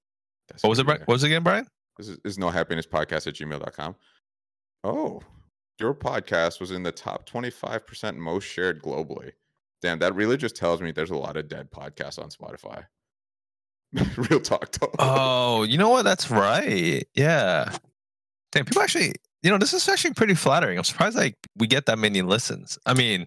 [0.49, 1.01] That's What was it, Brian?
[1.03, 1.67] What was it again, Brian?
[1.99, 3.95] This is, is no happiness podcast at gmail.com.
[4.83, 5.21] Oh,
[5.81, 9.33] your podcast was in the top 25% most shared globally.
[9.81, 12.87] Damn, that really just tells me there's a lot of dead podcasts on Spotify.
[14.31, 14.93] Real talk, though.
[14.99, 16.03] Oh, you know what?
[16.03, 17.07] That's right.
[17.15, 17.77] Yeah.
[18.53, 19.13] Damn, people actually
[19.43, 20.79] you know, this is actually pretty flattering.
[20.79, 22.79] I'm surprised like we get that many listens.
[22.87, 23.27] I mean,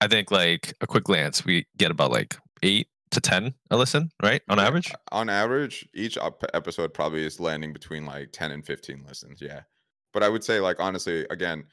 [0.00, 4.10] I think like a quick glance, we get about like eight to ten a listen,
[4.22, 4.42] right?
[4.48, 4.92] On average.
[5.12, 6.18] On average, each
[6.54, 9.40] episode probably is landing between like 10 and 15 listens.
[9.40, 9.62] Yeah.
[10.16, 11.64] But I would say, like, honestly, again,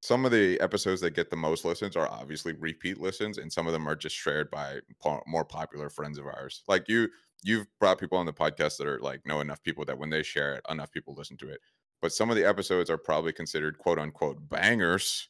[0.00, 3.66] some of the episodes that get the most listens are obviously repeat listens, and some
[3.66, 6.62] of them are just shared by po- more popular friends of ours.
[6.68, 7.10] Like you,
[7.42, 10.22] you've brought people on the podcast that are like know enough people that when they
[10.22, 11.60] share it, enough people listen to it.
[12.00, 15.28] But some of the episodes are probably considered quote unquote bangers.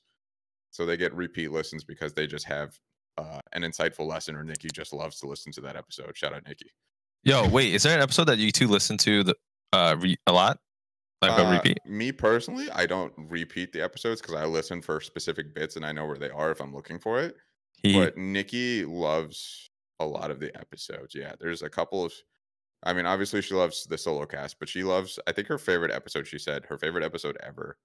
[0.71, 2.79] So they get repeat listens because they just have
[3.19, 6.17] uh, an insightful lesson, or Nikki just loves to listen to that episode.
[6.17, 6.71] Shout out Nikki.
[7.25, 9.35] Yo, wait, is there an episode that you two listen to the
[9.73, 10.61] uh re- a lot?
[11.23, 11.79] Like a Uh, repeat?
[11.87, 15.93] Me personally, I don't repeat the episodes because I listen for specific bits and I
[15.93, 17.37] know where they are if I'm looking for it.
[17.83, 21.15] He But Nikki loves a lot of the episodes.
[21.15, 22.13] Yeah, there's a couple of.
[22.83, 25.19] I mean, obviously she loves the solo cast, but she loves.
[25.29, 26.27] I think her favorite episode.
[26.27, 27.79] She said her favorite episode ever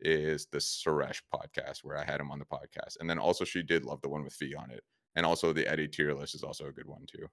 [0.00, 3.62] is the Suresh podcast where I had him on the podcast, and then also she
[3.62, 4.84] did love the one with Fee on it,
[5.16, 7.26] and also the Eddie tier list is also a good one too.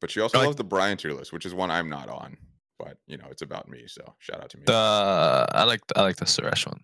[0.00, 2.36] But she also like- loves the Brian tier list, which is one I'm not on.
[2.78, 4.64] But you know, it's about me, so shout out to me.
[4.68, 6.80] I like I like the Suresh one.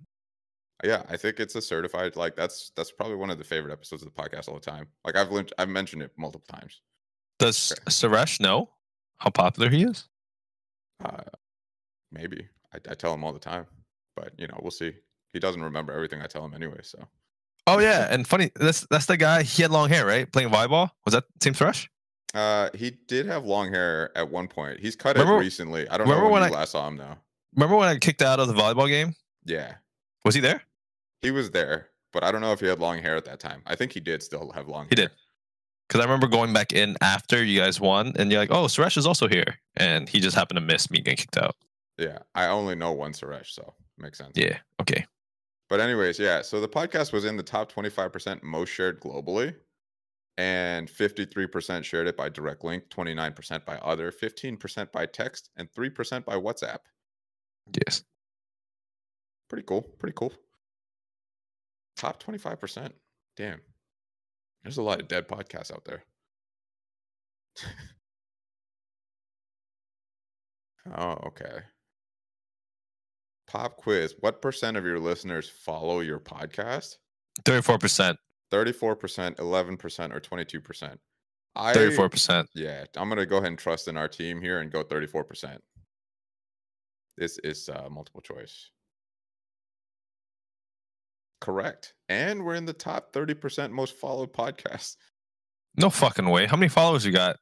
[0.84, 4.02] yeah, I think it's a certified like that's that's probably one of the favorite episodes
[4.02, 4.86] of the podcast all the time.
[5.04, 6.80] Like I've linked, I've mentioned it multiple times.
[7.38, 7.82] Does Okay.
[7.90, 8.70] Suresh know
[9.18, 10.08] how popular he is?
[11.04, 11.22] Uh,
[12.12, 13.66] maybe I, I tell him all the time,
[14.16, 14.92] but you know, we'll see.
[15.32, 16.80] He doesn't remember everything I tell him anyway.
[16.82, 16.98] So
[17.66, 19.42] Oh yeah, and funny that's that's the guy.
[19.42, 20.30] He had long hair, right?
[20.30, 20.90] Playing volleyball.
[21.04, 21.88] Was that Team Suresh?
[22.34, 24.80] Uh, he did have long hair at one point.
[24.80, 25.88] He's cut Remember- it recently.
[25.88, 27.16] I don't remember know when, when I- last saw him though.
[27.56, 29.14] Remember when I kicked out of the volleyball game?
[29.44, 29.74] Yeah,
[30.24, 30.62] Was he there?
[31.22, 33.62] he was there, but I don't know if he had long hair at that time.
[33.66, 34.82] I think he did still have long.
[34.84, 34.88] Hair.
[34.94, 35.08] He hair.
[35.08, 35.16] did.
[35.88, 38.96] Because I remember going back in after you guys won, and you're like, "Oh, Suresh
[38.96, 41.56] is also here," and he just happened to miss me getting kicked out.
[41.98, 44.32] Yeah, I only know one Suresh, so makes sense.
[44.36, 44.58] Yeah.
[44.80, 45.04] Okay.
[45.68, 46.42] But anyways, yeah.
[46.42, 49.54] So the podcast was in the top 25% most shared globally.
[50.40, 56.24] And 53% shared it by direct link, 29% by other, 15% by text, and 3%
[56.24, 56.78] by WhatsApp.
[57.86, 58.04] Yes.
[59.50, 59.82] Pretty cool.
[59.98, 60.32] Pretty cool.
[61.94, 62.90] Top 25%.
[63.36, 63.60] Damn.
[64.62, 66.04] There's a lot of dead podcasts out there.
[70.96, 71.58] oh, okay.
[73.46, 74.14] Pop quiz.
[74.20, 76.96] What percent of your listeners follow your podcast?
[77.44, 78.16] Thirty-four percent.
[78.50, 80.96] 34%, 11%, or 22%?
[81.56, 82.48] I, Thirty-four percent.
[82.54, 85.58] Yeah, I'm going to go ahead and trust in our team here and go 34%.
[87.18, 88.70] This is uh, multiple choice.
[91.40, 91.94] Correct.
[92.08, 94.96] And we're in the top 30% most followed podcast.
[95.76, 96.46] No fucking way.
[96.46, 97.36] How many followers you got?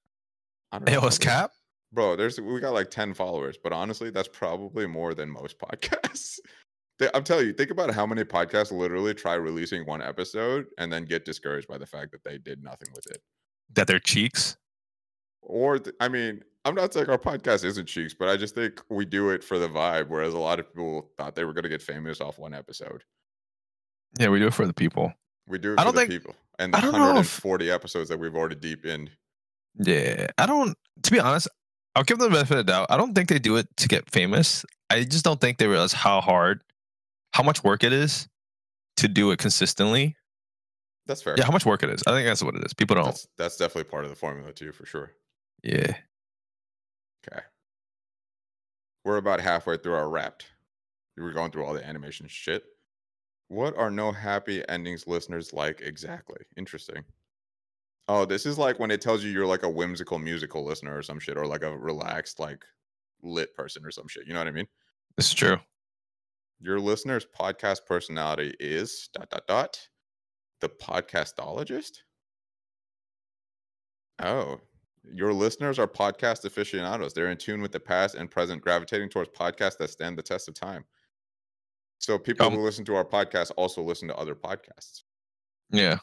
[0.72, 1.50] I don't know Hey, was Cap?
[1.92, 6.38] Bro, there's we got like 10 followers, but honestly, that's probably more than most podcasts.
[6.98, 10.92] They- I'm telling you, think about how many podcasts literally try releasing one episode and
[10.92, 13.22] then get discouraged by the fact that they did nothing with it.
[13.74, 14.56] That their cheeks.
[15.42, 18.82] Or, th- I mean, I'm not saying our podcast isn't cheeks, but I just think
[18.90, 21.62] we do it for the vibe, whereas a lot of people thought they were going
[21.62, 23.04] to get famous off one episode.
[24.18, 25.12] Yeah, we do it for the people.
[25.46, 27.42] We do it I for don't the think- people and the I don't know if-
[27.44, 29.08] 140 episodes that we've already deep in.
[29.78, 30.76] Yeah, I don't.
[31.04, 31.46] To be honest,
[31.94, 32.88] I'll give them the benefit of the doubt.
[32.90, 34.64] I don't think they do it to get famous.
[34.90, 36.62] I just don't think they realize how hard,
[37.38, 38.28] how much work it is
[38.96, 40.16] to do it consistently.
[41.06, 41.36] That's fair.
[41.38, 42.02] Yeah, how much work it is.
[42.04, 42.74] I think that's what it is.
[42.74, 43.04] People don't.
[43.04, 45.12] That's, that's definitely part of the formula too, for sure.
[45.62, 45.94] Yeah.
[47.22, 47.40] Okay.
[49.04, 50.46] We're about halfway through our wrapped.
[51.16, 52.64] We were going through all the animation shit.
[53.46, 56.40] What are no happy endings listeners like exactly?
[56.56, 57.04] Interesting.
[58.08, 61.02] Oh, this is like when it tells you you're like a whimsical musical listener or
[61.02, 62.64] some shit, or like a relaxed, like
[63.22, 64.26] lit person or some shit.
[64.26, 64.66] You know what I mean?
[65.16, 65.58] It's true.
[66.60, 69.88] Your listener's podcast personality is dot dot dot
[70.60, 71.98] the podcastologist.
[74.20, 74.60] Oh,
[75.04, 77.12] your listeners are podcast aficionados.
[77.14, 80.48] They're in tune with the past and present, gravitating towards podcasts that stand the test
[80.48, 80.84] of time.
[82.00, 85.02] So people Um, who listen to our podcast also listen to other podcasts.
[85.70, 85.98] Yeah.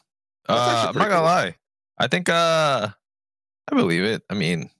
[0.48, 1.24] Uh, I'm not gonna cool.
[1.24, 1.56] lie.
[1.98, 2.88] I think uh,
[3.70, 4.22] I believe it.
[4.30, 4.70] I mean,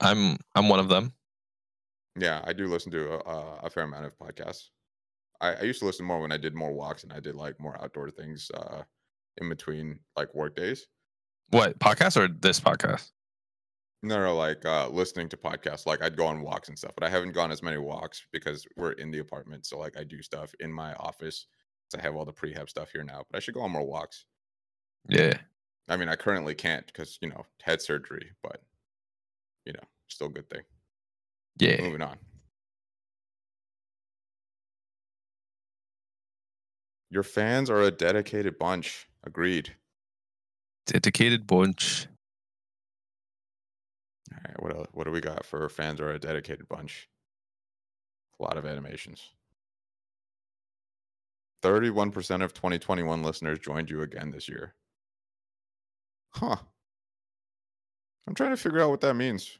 [0.00, 1.12] I'm I'm one of them.
[2.16, 4.70] Yeah, I do listen to a, a fair amount of podcasts.
[5.40, 7.60] I, I used to listen more when I did more walks and I did like
[7.60, 8.82] more outdoor things uh,
[9.38, 10.86] in between like work days.
[11.50, 13.10] What podcast or this podcast?
[14.02, 15.86] No, no, like uh, listening to podcasts.
[15.86, 18.66] Like I'd go on walks and stuff, but I haven't gone as many walks because
[18.76, 19.66] we're in the apartment.
[19.66, 21.46] So like I do stuff in my office.
[21.90, 23.84] So I have all the prehab stuff here now, but I should go on more
[23.84, 24.24] walks.
[25.08, 25.36] Yeah.
[25.88, 28.62] I mean, I currently can't because you know head surgery, but
[29.66, 30.62] you know, still a good thing.
[31.60, 31.80] Yeah.
[31.82, 32.16] Moving on.
[37.10, 39.08] Your fans are a dedicated bunch.
[39.24, 39.74] Agreed.
[40.86, 42.06] Dedicated bunch.
[44.32, 47.08] All right, what else, what do we got for fans are a dedicated bunch?
[48.38, 49.22] A lot of animations.
[51.62, 54.74] 31% of 2021 listeners joined you again this year.
[56.30, 56.56] Huh.
[58.26, 59.59] I'm trying to figure out what that means.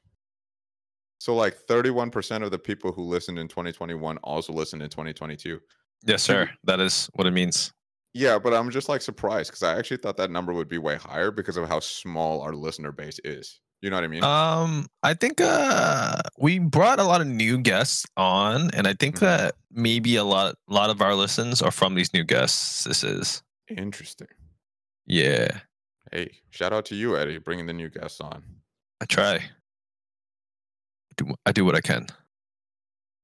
[1.21, 5.61] So like 31% of the people who listened in 2021 also listened in 2022.
[6.07, 6.49] Yes, sir.
[6.65, 7.73] That is what it means.
[8.15, 10.97] Yeah, but I'm just like surprised because I actually thought that number would be way
[10.97, 13.61] higher because of how small our listener base is.
[13.83, 14.25] You know what I mean?
[14.25, 19.17] Um, I think uh we brought a lot of new guests on, and I think
[19.17, 19.21] Mhm.
[19.21, 22.85] that maybe a lot a lot of our listens are from these new guests.
[22.85, 24.29] This is Interesting.
[25.07, 25.61] yeah.
[26.13, 28.43] Hey, shout out to you, Eddie, bringing the new guests on
[29.01, 29.51] I try.
[31.21, 32.07] I do I do what I can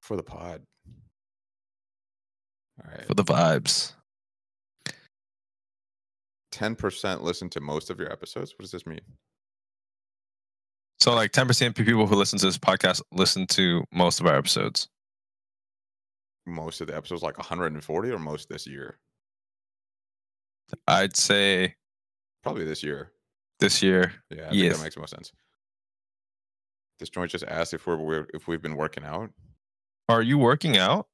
[0.03, 0.63] for the pod.
[2.85, 3.07] All right.
[3.07, 3.93] for the vibes.
[6.53, 8.53] 10% listen to most of your episodes.
[8.53, 9.01] What does this mean?
[11.01, 14.27] So like ten percent of people who listen to this podcast listen to most of
[14.27, 14.89] our episodes.
[16.47, 18.99] Most of the episodes, like 140 or most this year?
[20.87, 21.75] I'd say
[22.43, 23.11] Probably this year.
[23.61, 24.13] this year.
[24.31, 24.77] Yeah, I Yes.
[24.79, 25.33] that makes most sense.
[26.99, 29.31] This joint just asked if we're, we're if we've been working out.
[30.09, 31.09] Are you working out?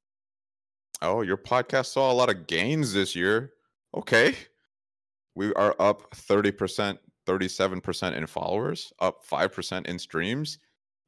[1.01, 3.51] Oh, your podcast saw a lot of gains this year.
[3.95, 4.35] Okay.
[5.35, 10.59] We are up 30%, 37% in followers, up 5% in streams,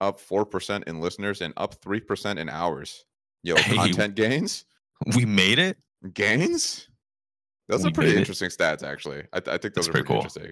[0.02, 3.06] up 4% in listeners, and up 3% in hours.
[3.44, 3.76] Yo, Hey.
[3.76, 4.66] content gains?
[5.16, 5.78] We made it.
[6.14, 6.90] Gains?
[7.70, 8.20] Those We are pretty made it.
[8.22, 9.24] interesting stats, actually.
[9.32, 10.16] I, th- I think those That's are pretty pretty, cool.
[10.18, 10.52] interesting.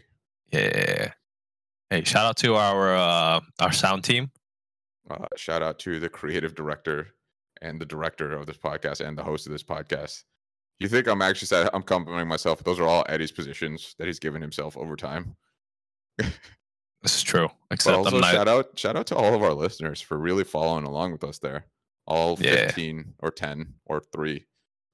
[0.51, 1.11] Yeah.
[1.93, 4.31] Hey, shout out to our uh our sound team.
[5.11, 7.09] Uh, shout out to the creative director
[7.61, 10.23] and the director of this podcast and the host of this podcast.
[10.79, 11.69] You think I'm actually sad?
[11.71, 12.63] I'm complimenting myself.
[12.63, 15.35] Those are all Eddie's positions that he's given himself over time.
[17.03, 17.49] This is true.
[17.69, 18.31] But Except also not.
[18.31, 21.37] shout out shout out to all of our listeners for really following along with us
[21.37, 21.67] there.
[22.07, 22.65] All Yeah.
[22.67, 24.43] 15 or 10 or 3.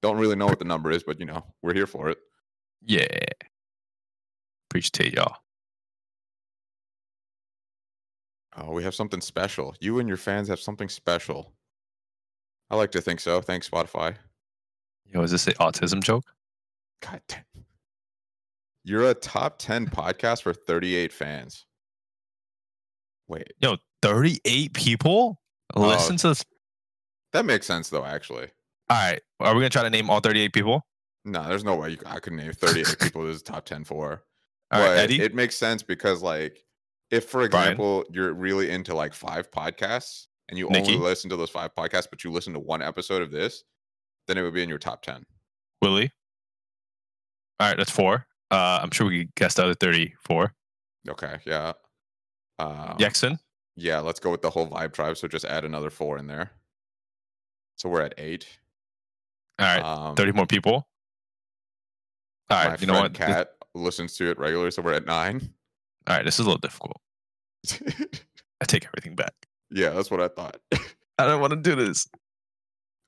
[0.01, 2.17] Don't really know what the number is, but you know, we're here for it.
[2.81, 3.07] Yeah.
[4.69, 5.37] Appreciate y'all.
[8.57, 9.75] Oh, we have something special.
[9.79, 11.53] You and your fans have something special.
[12.69, 13.41] I like to think so.
[13.41, 14.15] Thanks, Spotify.
[15.05, 16.25] Yo, is this an autism joke?
[17.01, 17.43] God damn.
[18.83, 21.65] You're a top 10 podcast for 38 fans.
[23.27, 25.39] Wait, Yo, 38 people
[25.75, 25.81] Oh.
[25.87, 26.43] listen to this.
[27.33, 28.47] that makes sense though, actually.
[28.89, 29.21] All right.
[29.39, 30.85] Are we gonna try to name all 38 people?
[31.25, 34.23] No, there's no way you, I could name 38 people this is top 10 for.
[34.71, 35.21] All right, Eddie.
[35.21, 36.63] It makes sense because, like,
[37.11, 37.67] if for Brian.
[37.71, 40.93] example, you're really into like five podcasts and you Nikki.
[40.95, 43.63] only listen to those five podcasts, but you listen to one episode of this,
[44.27, 45.23] then it would be in your top 10.
[45.81, 46.11] Willie.
[47.59, 48.25] All right, that's four.
[48.51, 50.53] Uh, I'm sure we could guess the other 34.
[51.09, 51.37] Okay.
[51.45, 51.73] Yeah.
[52.57, 53.39] Um, Yexon.
[53.75, 53.99] Yeah.
[53.99, 55.17] Let's go with the whole vibe tribe.
[55.17, 56.51] So just add another four in there.
[57.77, 58.47] So we're at eight.
[59.59, 60.87] All right, Um, 30 more people.
[62.49, 63.13] All right, you know what?
[63.13, 64.71] Kat listens to it regularly.
[64.71, 65.53] So we're at nine.
[66.07, 66.99] All right, this is a little difficult.
[68.61, 69.33] I take everything back.
[69.71, 69.89] yeah.
[69.91, 70.57] That's what I thought.
[71.17, 72.07] I don't want to do this.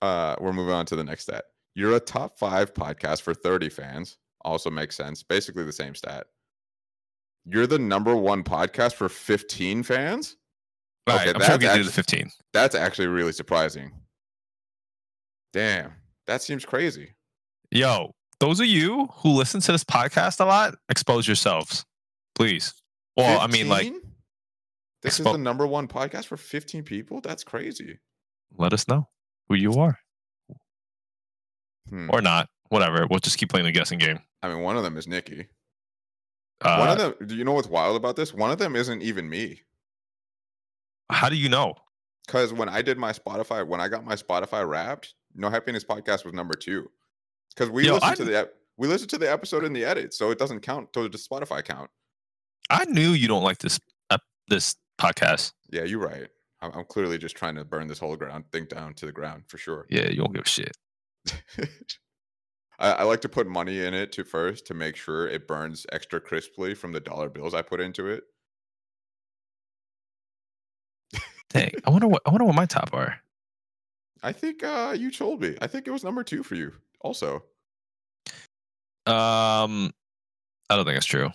[0.01, 1.45] uh, we're moving on to the next stat.
[1.75, 4.17] You're a top five podcast for 30 fans.
[4.43, 5.23] Also makes sense.
[5.23, 6.27] Basically the same stat.
[7.45, 10.35] You're the number one podcast for 15 fans.
[11.07, 12.29] All Okay, right, I'm sure we can the 15.
[12.53, 13.91] That's actually really surprising.
[15.53, 15.93] Damn,
[16.27, 17.15] that seems crazy.
[17.71, 21.83] Yo, those of you who listen to this podcast a lot, expose yourselves,
[22.35, 22.73] please.
[23.17, 24.01] Well, I mean, like, 15?
[25.03, 27.21] this is the number one podcast for 15 people.
[27.21, 27.99] That's crazy.
[28.57, 29.07] let us know
[29.49, 29.97] who you are
[31.89, 32.09] Hmm.
[32.11, 32.49] or not.
[32.69, 33.05] Whatever.
[33.09, 34.19] We'll just keep playing the guessing game.
[34.43, 35.47] I mean, one of them is Nikki.
[36.61, 37.27] Uh, one of them.
[37.27, 38.33] Do you know what's wild about this?
[38.33, 39.61] One of them isn't even me.
[41.09, 41.75] how do you know?
[42.25, 45.83] Because when I did my Spotify, when I got my Spotify Wrapped, No Happy Endings
[45.83, 46.89] podcast was number two.
[47.49, 50.31] Because we Yo, listened to the we listened to the episode in the edit, so
[50.31, 51.89] it doesn't count to the Spotify count.
[52.69, 55.53] I knew you don't like this uh, this podcast.
[55.69, 56.27] Yeah, you're right.
[56.61, 59.43] I'm, I'm clearly just trying to burn this whole ground thing down to the ground
[59.47, 59.85] for sure.
[59.89, 60.77] Yeah, you don't give a shit.
[62.79, 65.85] I, I like to put money in it to first to make sure it burns
[65.91, 68.23] extra crisply from the dollar bills I put into it.
[71.49, 73.17] Dang, I wonder what I wonder what my top are.
[74.23, 75.57] I think uh, you told me.
[75.61, 76.73] I think it was number two for you.
[77.01, 77.43] Also,
[79.07, 79.91] Um,
[80.69, 81.29] I don't think it's true.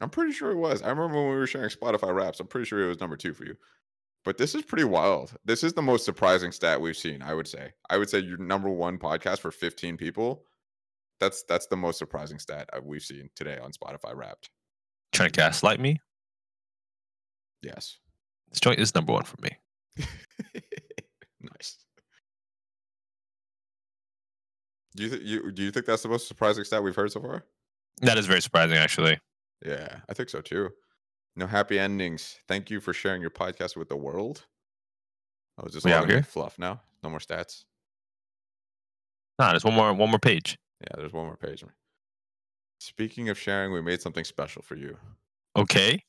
[0.00, 0.82] I'm pretty sure it was.
[0.82, 2.40] I remember when we were sharing Spotify wraps.
[2.40, 3.56] I'm pretty sure it was number two for you.
[4.24, 5.32] But this is pretty wild.
[5.44, 7.22] This is the most surprising stat we've seen.
[7.22, 7.72] I would say.
[7.88, 10.44] I would say your number one podcast for 15 people.
[11.20, 14.50] that's that's the most surprising stat uh, we've seen today on Spotify Wrapped.
[15.12, 16.00] Trying to gaslight me.
[17.62, 17.98] Yes.
[18.50, 19.50] This joint is number one for me.
[21.40, 21.76] nice.
[24.96, 27.20] Do you, th- you do you think that's the most surprising stat we've heard so
[27.20, 27.44] far?
[28.02, 29.18] That is very surprising, actually.
[29.64, 30.70] Yeah, I think so too.
[31.36, 32.38] No happy endings.
[32.48, 34.46] Thank you for sharing your podcast with the world.
[35.58, 36.22] I was just We all out gonna be here?
[36.22, 36.80] fluff now?
[37.02, 37.64] No more stats.
[39.38, 40.58] Nah, there's one more one more page.
[40.80, 41.62] Yeah, there's one more page.
[42.80, 44.96] Speaking of sharing, we made something special for you.
[45.56, 46.02] Okay.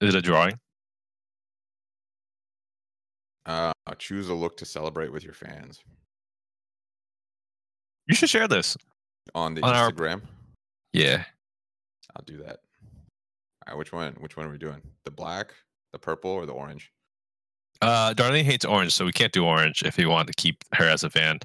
[0.00, 0.58] Is it a drawing?
[3.46, 5.80] Uh, choose a look to celebrate with your fans
[8.06, 8.76] You should share this.
[9.34, 10.22] on the On our- Instagram.
[10.92, 11.24] Yeah.
[12.16, 12.60] I'll do that.
[13.66, 14.14] All right, which one?
[14.20, 14.80] Which one are we doing?
[15.04, 15.52] The black,
[15.92, 16.90] the purple, or the orange?
[17.82, 20.84] Uh Darlene hates orange, so we can't do orange if you want to keep her
[20.86, 21.38] as a fan.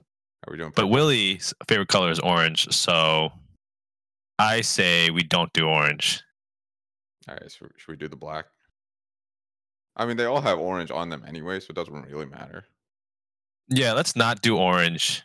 [0.48, 0.70] Are we doing?
[0.70, 0.90] But purple?
[0.92, 3.32] Willie's favorite color is orange, so
[4.40, 6.22] I say we don't do orange.
[7.28, 8.46] All right, so should we do the black?
[9.96, 12.66] I mean, they all have orange on them anyway, so it doesn't really matter.
[13.70, 15.24] Yeah, let's not do orange.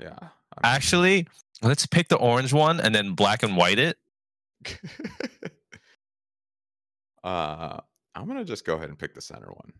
[0.00, 0.16] Yeah.
[0.18, 0.30] I mean-
[0.64, 1.26] Actually,
[1.62, 3.98] let's pick the orange one and then black and white it.
[7.24, 7.80] uh,
[8.14, 9.72] I'm gonna just go ahead and pick the center one.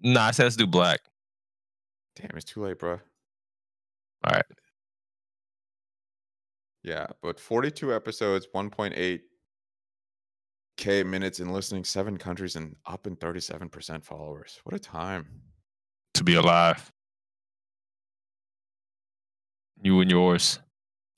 [0.00, 1.00] Nah, I said let's do black.
[2.16, 2.92] Damn, it's too late, bro.
[2.92, 4.44] All right.
[6.82, 9.20] Yeah, but 42 episodes, 1.8
[10.76, 14.60] k minutes in listening, seven countries, and up in 37% followers.
[14.64, 15.26] What a time!
[16.14, 16.92] To be alive.
[19.82, 20.60] You and yours.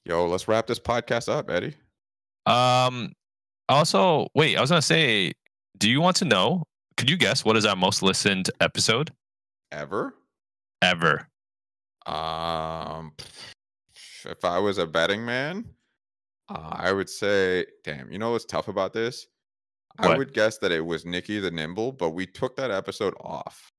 [0.09, 1.75] Yo, let's wrap this podcast up, Eddie.
[2.47, 3.13] Um
[3.69, 5.33] also, wait, I was gonna say,
[5.77, 6.65] do you want to know?
[6.97, 9.13] Could you guess what is our most listened episode
[9.71, 10.15] Ever?
[10.81, 11.29] ever?
[12.07, 13.13] Um,
[14.25, 15.67] if I was a betting man,
[16.49, 19.27] uh, I would say, damn, you know what's tough about this?
[19.99, 23.73] I would guess that it was Nikki the Nimble, but we took that episode off.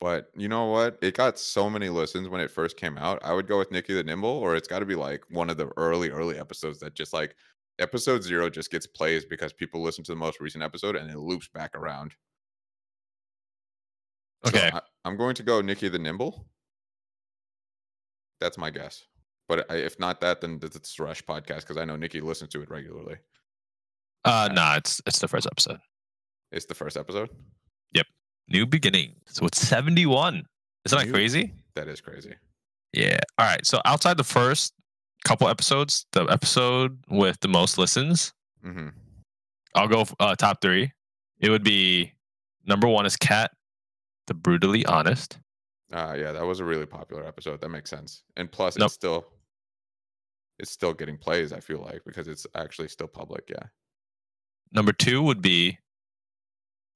[0.00, 0.98] But you know what?
[1.02, 3.18] It got so many listens when it first came out.
[3.24, 5.56] I would go with Nikki the Nimble, or it's got to be like one of
[5.56, 7.34] the early, early episodes that just like
[7.80, 11.18] episode zero just gets plays because people listen to the most recent episode and it
[11.18, 12.14] loops back around.
[14.44, 14.70] So Okay.
[14.72, 16.46] I, I'm going to go Nikki the Nimble.
[18.40, 19.04] That's my guess.
[19.48, 22.50] But I, if not that, then it's it's Rush podcast because I know Nikki listens
[22.50, 23.16] to it regularly.
[24.24, 25.80] Uh nah, it's it's the first episode.
[26.52, 27.30] It's the first episode.
[28.48, 29.14] New beginning.
[29.26, 30.44] So it's 71.
[30.84, 31.52] Isn't that crazy?
[31.74, 32.34] That is crazy.
[32.92, 33.18] Yeah.
[33.38, 33.64] All right.
[33.66, 34.72] So outside the first
[35.24, 38.32] couple episodes, the episode with the most listens,
[38.62, 38.88] hmm
[39.74, 40.90] I'll go uh, top three.
[41.40, 42.12] It would be
[42.66, 43.52] number one is Cat,
[44.26, 45.38] the brutally honest.
[45.92, 47.60] Uh, yeah, that was a really popular episode.
[47.60, 48.22] That makes sense.
[48.36, 48.86] And plus, Nope.
[48.86, 49.26] it's still
[50.58, 51.52] it's still getting plays.
[51.52, 53.44] I feel like because it's actually still public.
[53.48, 53.62] Yeah.
[54.72, 55.78] Number two would be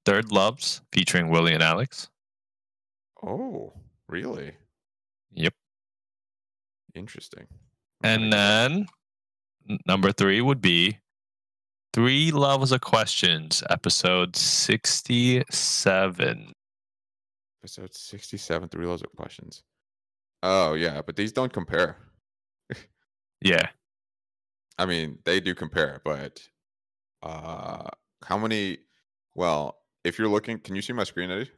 [0.05, 2.09] Third Loves featuring Willie and Alex.
[3.23, 3.73] Oh,
[4.09, 4.53] really?
[5.33, 5.55] Yep.
[6.95, 7.47] Interesting.
[8.03, 8.87] And then
[9.87, 10.99] number three would be
[11.93, 16.53] Three Loves of Questions, episode 67.
[17.63, 18.69] episode sixty-seven.
[18.71, 19.63] Three loads of questions.
[20.43, 21.97] Oh yeah, but these don't compare.
[23.45, 23.71] Yeah.
[24.79, 26.41] I mean, they do compare, but
[27.23, 27.89] uh
[28.25, 28.79] how many
[29.35, 31.51] well, if you're looking, can you see my screen, Eddie?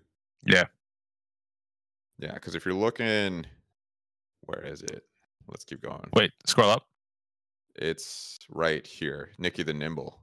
[0.46, 0.64] Yeah.
[2.18, 3.46] Yeah, because if you're looking
[4.46, 5.04] where is it?
[5.48, 6.08] Let's keep going.
[6.12, 6.86] Wait, scroll up.
[7.76, 9.30] It's right here.
[9.38, 10.20] Nikki the Nimble.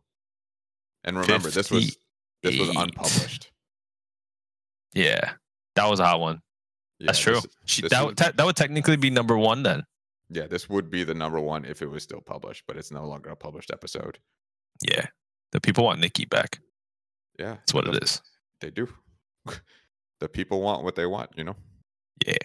[1.04, 1.98] And remember, this was
[2.44, 3.52] this was unpublished.
[4.94, 5.34] Yeah.
[5.76, 6.42] That was a hot one.
[7.00, 7.36] That's true.
[7.36, 9.84] this- She, this that, would te- that would technically be number one then.
[10.30, 13.06] yeah, this would be the number one if it was still published, but it's no
[13.08, 14.20] longer a published episode.
[14.82, 15.08] Yeah.
[15.54, 16.60] The people want Nikki back.
[17.40, 18.22] Yeah, That's what it is.
[18.60, 18.88] They do.
[20.20, 21.56] the people want what they want, you know?
[22.26, 22.36] Yeah.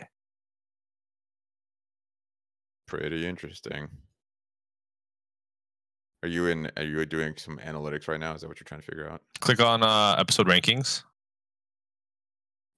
[2.87, 3.89] Pretty interesting.
[6.23, 8.35] Are you in are you doing some analytics right now?
[8.35, 9.21] Is that what you're trying to figure out?
[9.41, 11.03] Click on uh, episode rankings.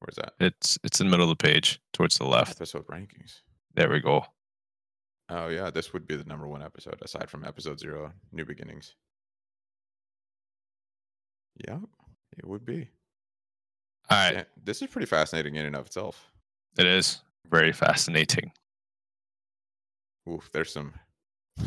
[0.01, 0.33] Where's that?
[0.41, 2.53] It's it's in the middle of the page towards the left.
[2.53, 3.41] Episode rankings.
[3.75, 4.25] There we go.
[5.31, 8.95] Oh yeah, this would be the number one episode aside from episode zero, New Beginnings.
[11.67, 11.81] Yep,
[12.37, 12.89] it would be.
[14.11, 14.35] All right.
[14.37, 16.31] Yeah, this is pretty fascinating in and of itself.
[16.79, 17.21] It is
[17.51, 18.53] very fascinating.
[20.29, 20.93] Oof, there's some.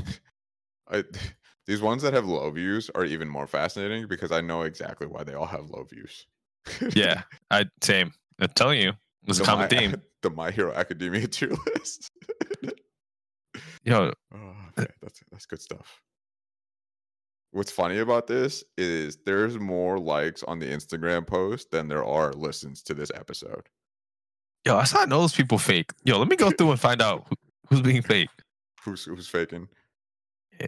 [0.89, 1.03] I,
[1.67, 5.23] these ones that have low views are even more fascinating because I know exactly why
[5.23, 6.25] they all have low views.
[6.95, 7.23] Yeah.
[7.49, 8.11] I same.
[8.39, 8.93] I'm telling you,
[9.27, 10.01] it's a The common My- theme.
[10.21, 12.11] The My Hero Academia tier list.
[13.83, 14.91] Yo, Oh, uh, okay.
[15.01, 16.01] That's that's good stuff.
[17.51, 22.31] What's funny about this is there's more likes on the Instagram post than there are
[22.31, 23.67] listens to this episode.
[24.65, 25.91] yo, I saw those people fake.
[26.05, 27.27] Yo, let me go through and find out
[27.69, 28.29] who's being fake.
[28.83, 29.67] Who's who's faking?
[30.59, 30.67] Yeah.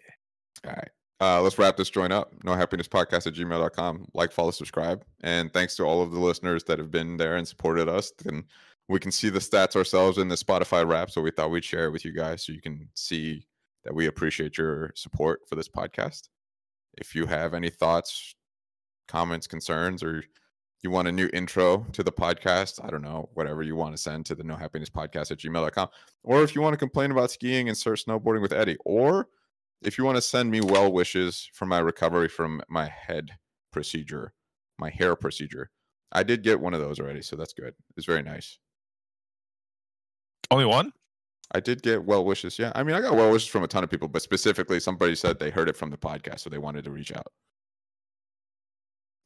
[0.66, 0.90] All right.
[1.22, 2.34] Uh, let's wrap this joint up.
[2.44, 4.08] No happy endings podcast at gmail.com.
[4.14, 5.06] Like, follow, subscribe.
[5.22, 8.12] And thanks to all of the listeners that have been there and supported us.
[8.26, 8.44] And
[8.90, 11.12] we can see the stats ourselves in the Spotify wrap.
[11.12, 13.46] So we thought we'd share it with you guys so you can see
[13.86, 16.28] that we appreciate your support for this podcast.
[16.98, 18.36] If you have any thoughts,
[19.08, 20.24] comments, concerns, or
[20.82, 24.02] you want a new intro to the podcast, I don't know, whatever you want to
[24.02, 25.88] send to the no happy endings podcast at gmail.com.
[26.24, 29.28] Or if you want to complain about skiing and start snowboarding with Eddie, or
[29.82, 33.32] if you want to send me well wishes for my recovery from my head
[33.72, 34.34] procedure,
[34.78, 35.72] my hair procedure,
[36.12, 37.74] I did get one of those already, so that's good.
[37.98, 38.60] It's very nice.
[40.52, 40.92] Only one?
[41.54, 42.58] I did get well wishes.
[42.58, 42.72] Yeah.
[42.76, 45.40] I mean, I got well wishes from a ton of people, but specifically somebody said
[45.40, 47.32] they heard it from the podcast, so they wanted to reach out.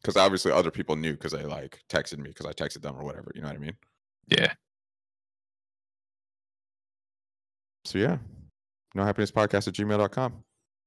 [0.02, 3.04] Because obviously other people knew because they like texted me because I texted them or
[3.04, 3.32] whatever.
[3.34, 3.76] You know what I mean?
[4.28, 4.54] Yeah.
[7.86, 8.18] So yeah.
[8.94, 10.44] No happy endings podcast at gmail.com.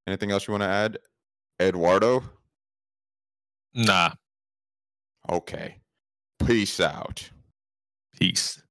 [0.07, 0.99] Anything else you want to add?
[1.61, 2.22] Eduardo?
[3.74, 4.12] Nah.
[5.28, 5.76] Okay.
[6.45, 7.30] Peace out.
[8.18, 8.62] Peace.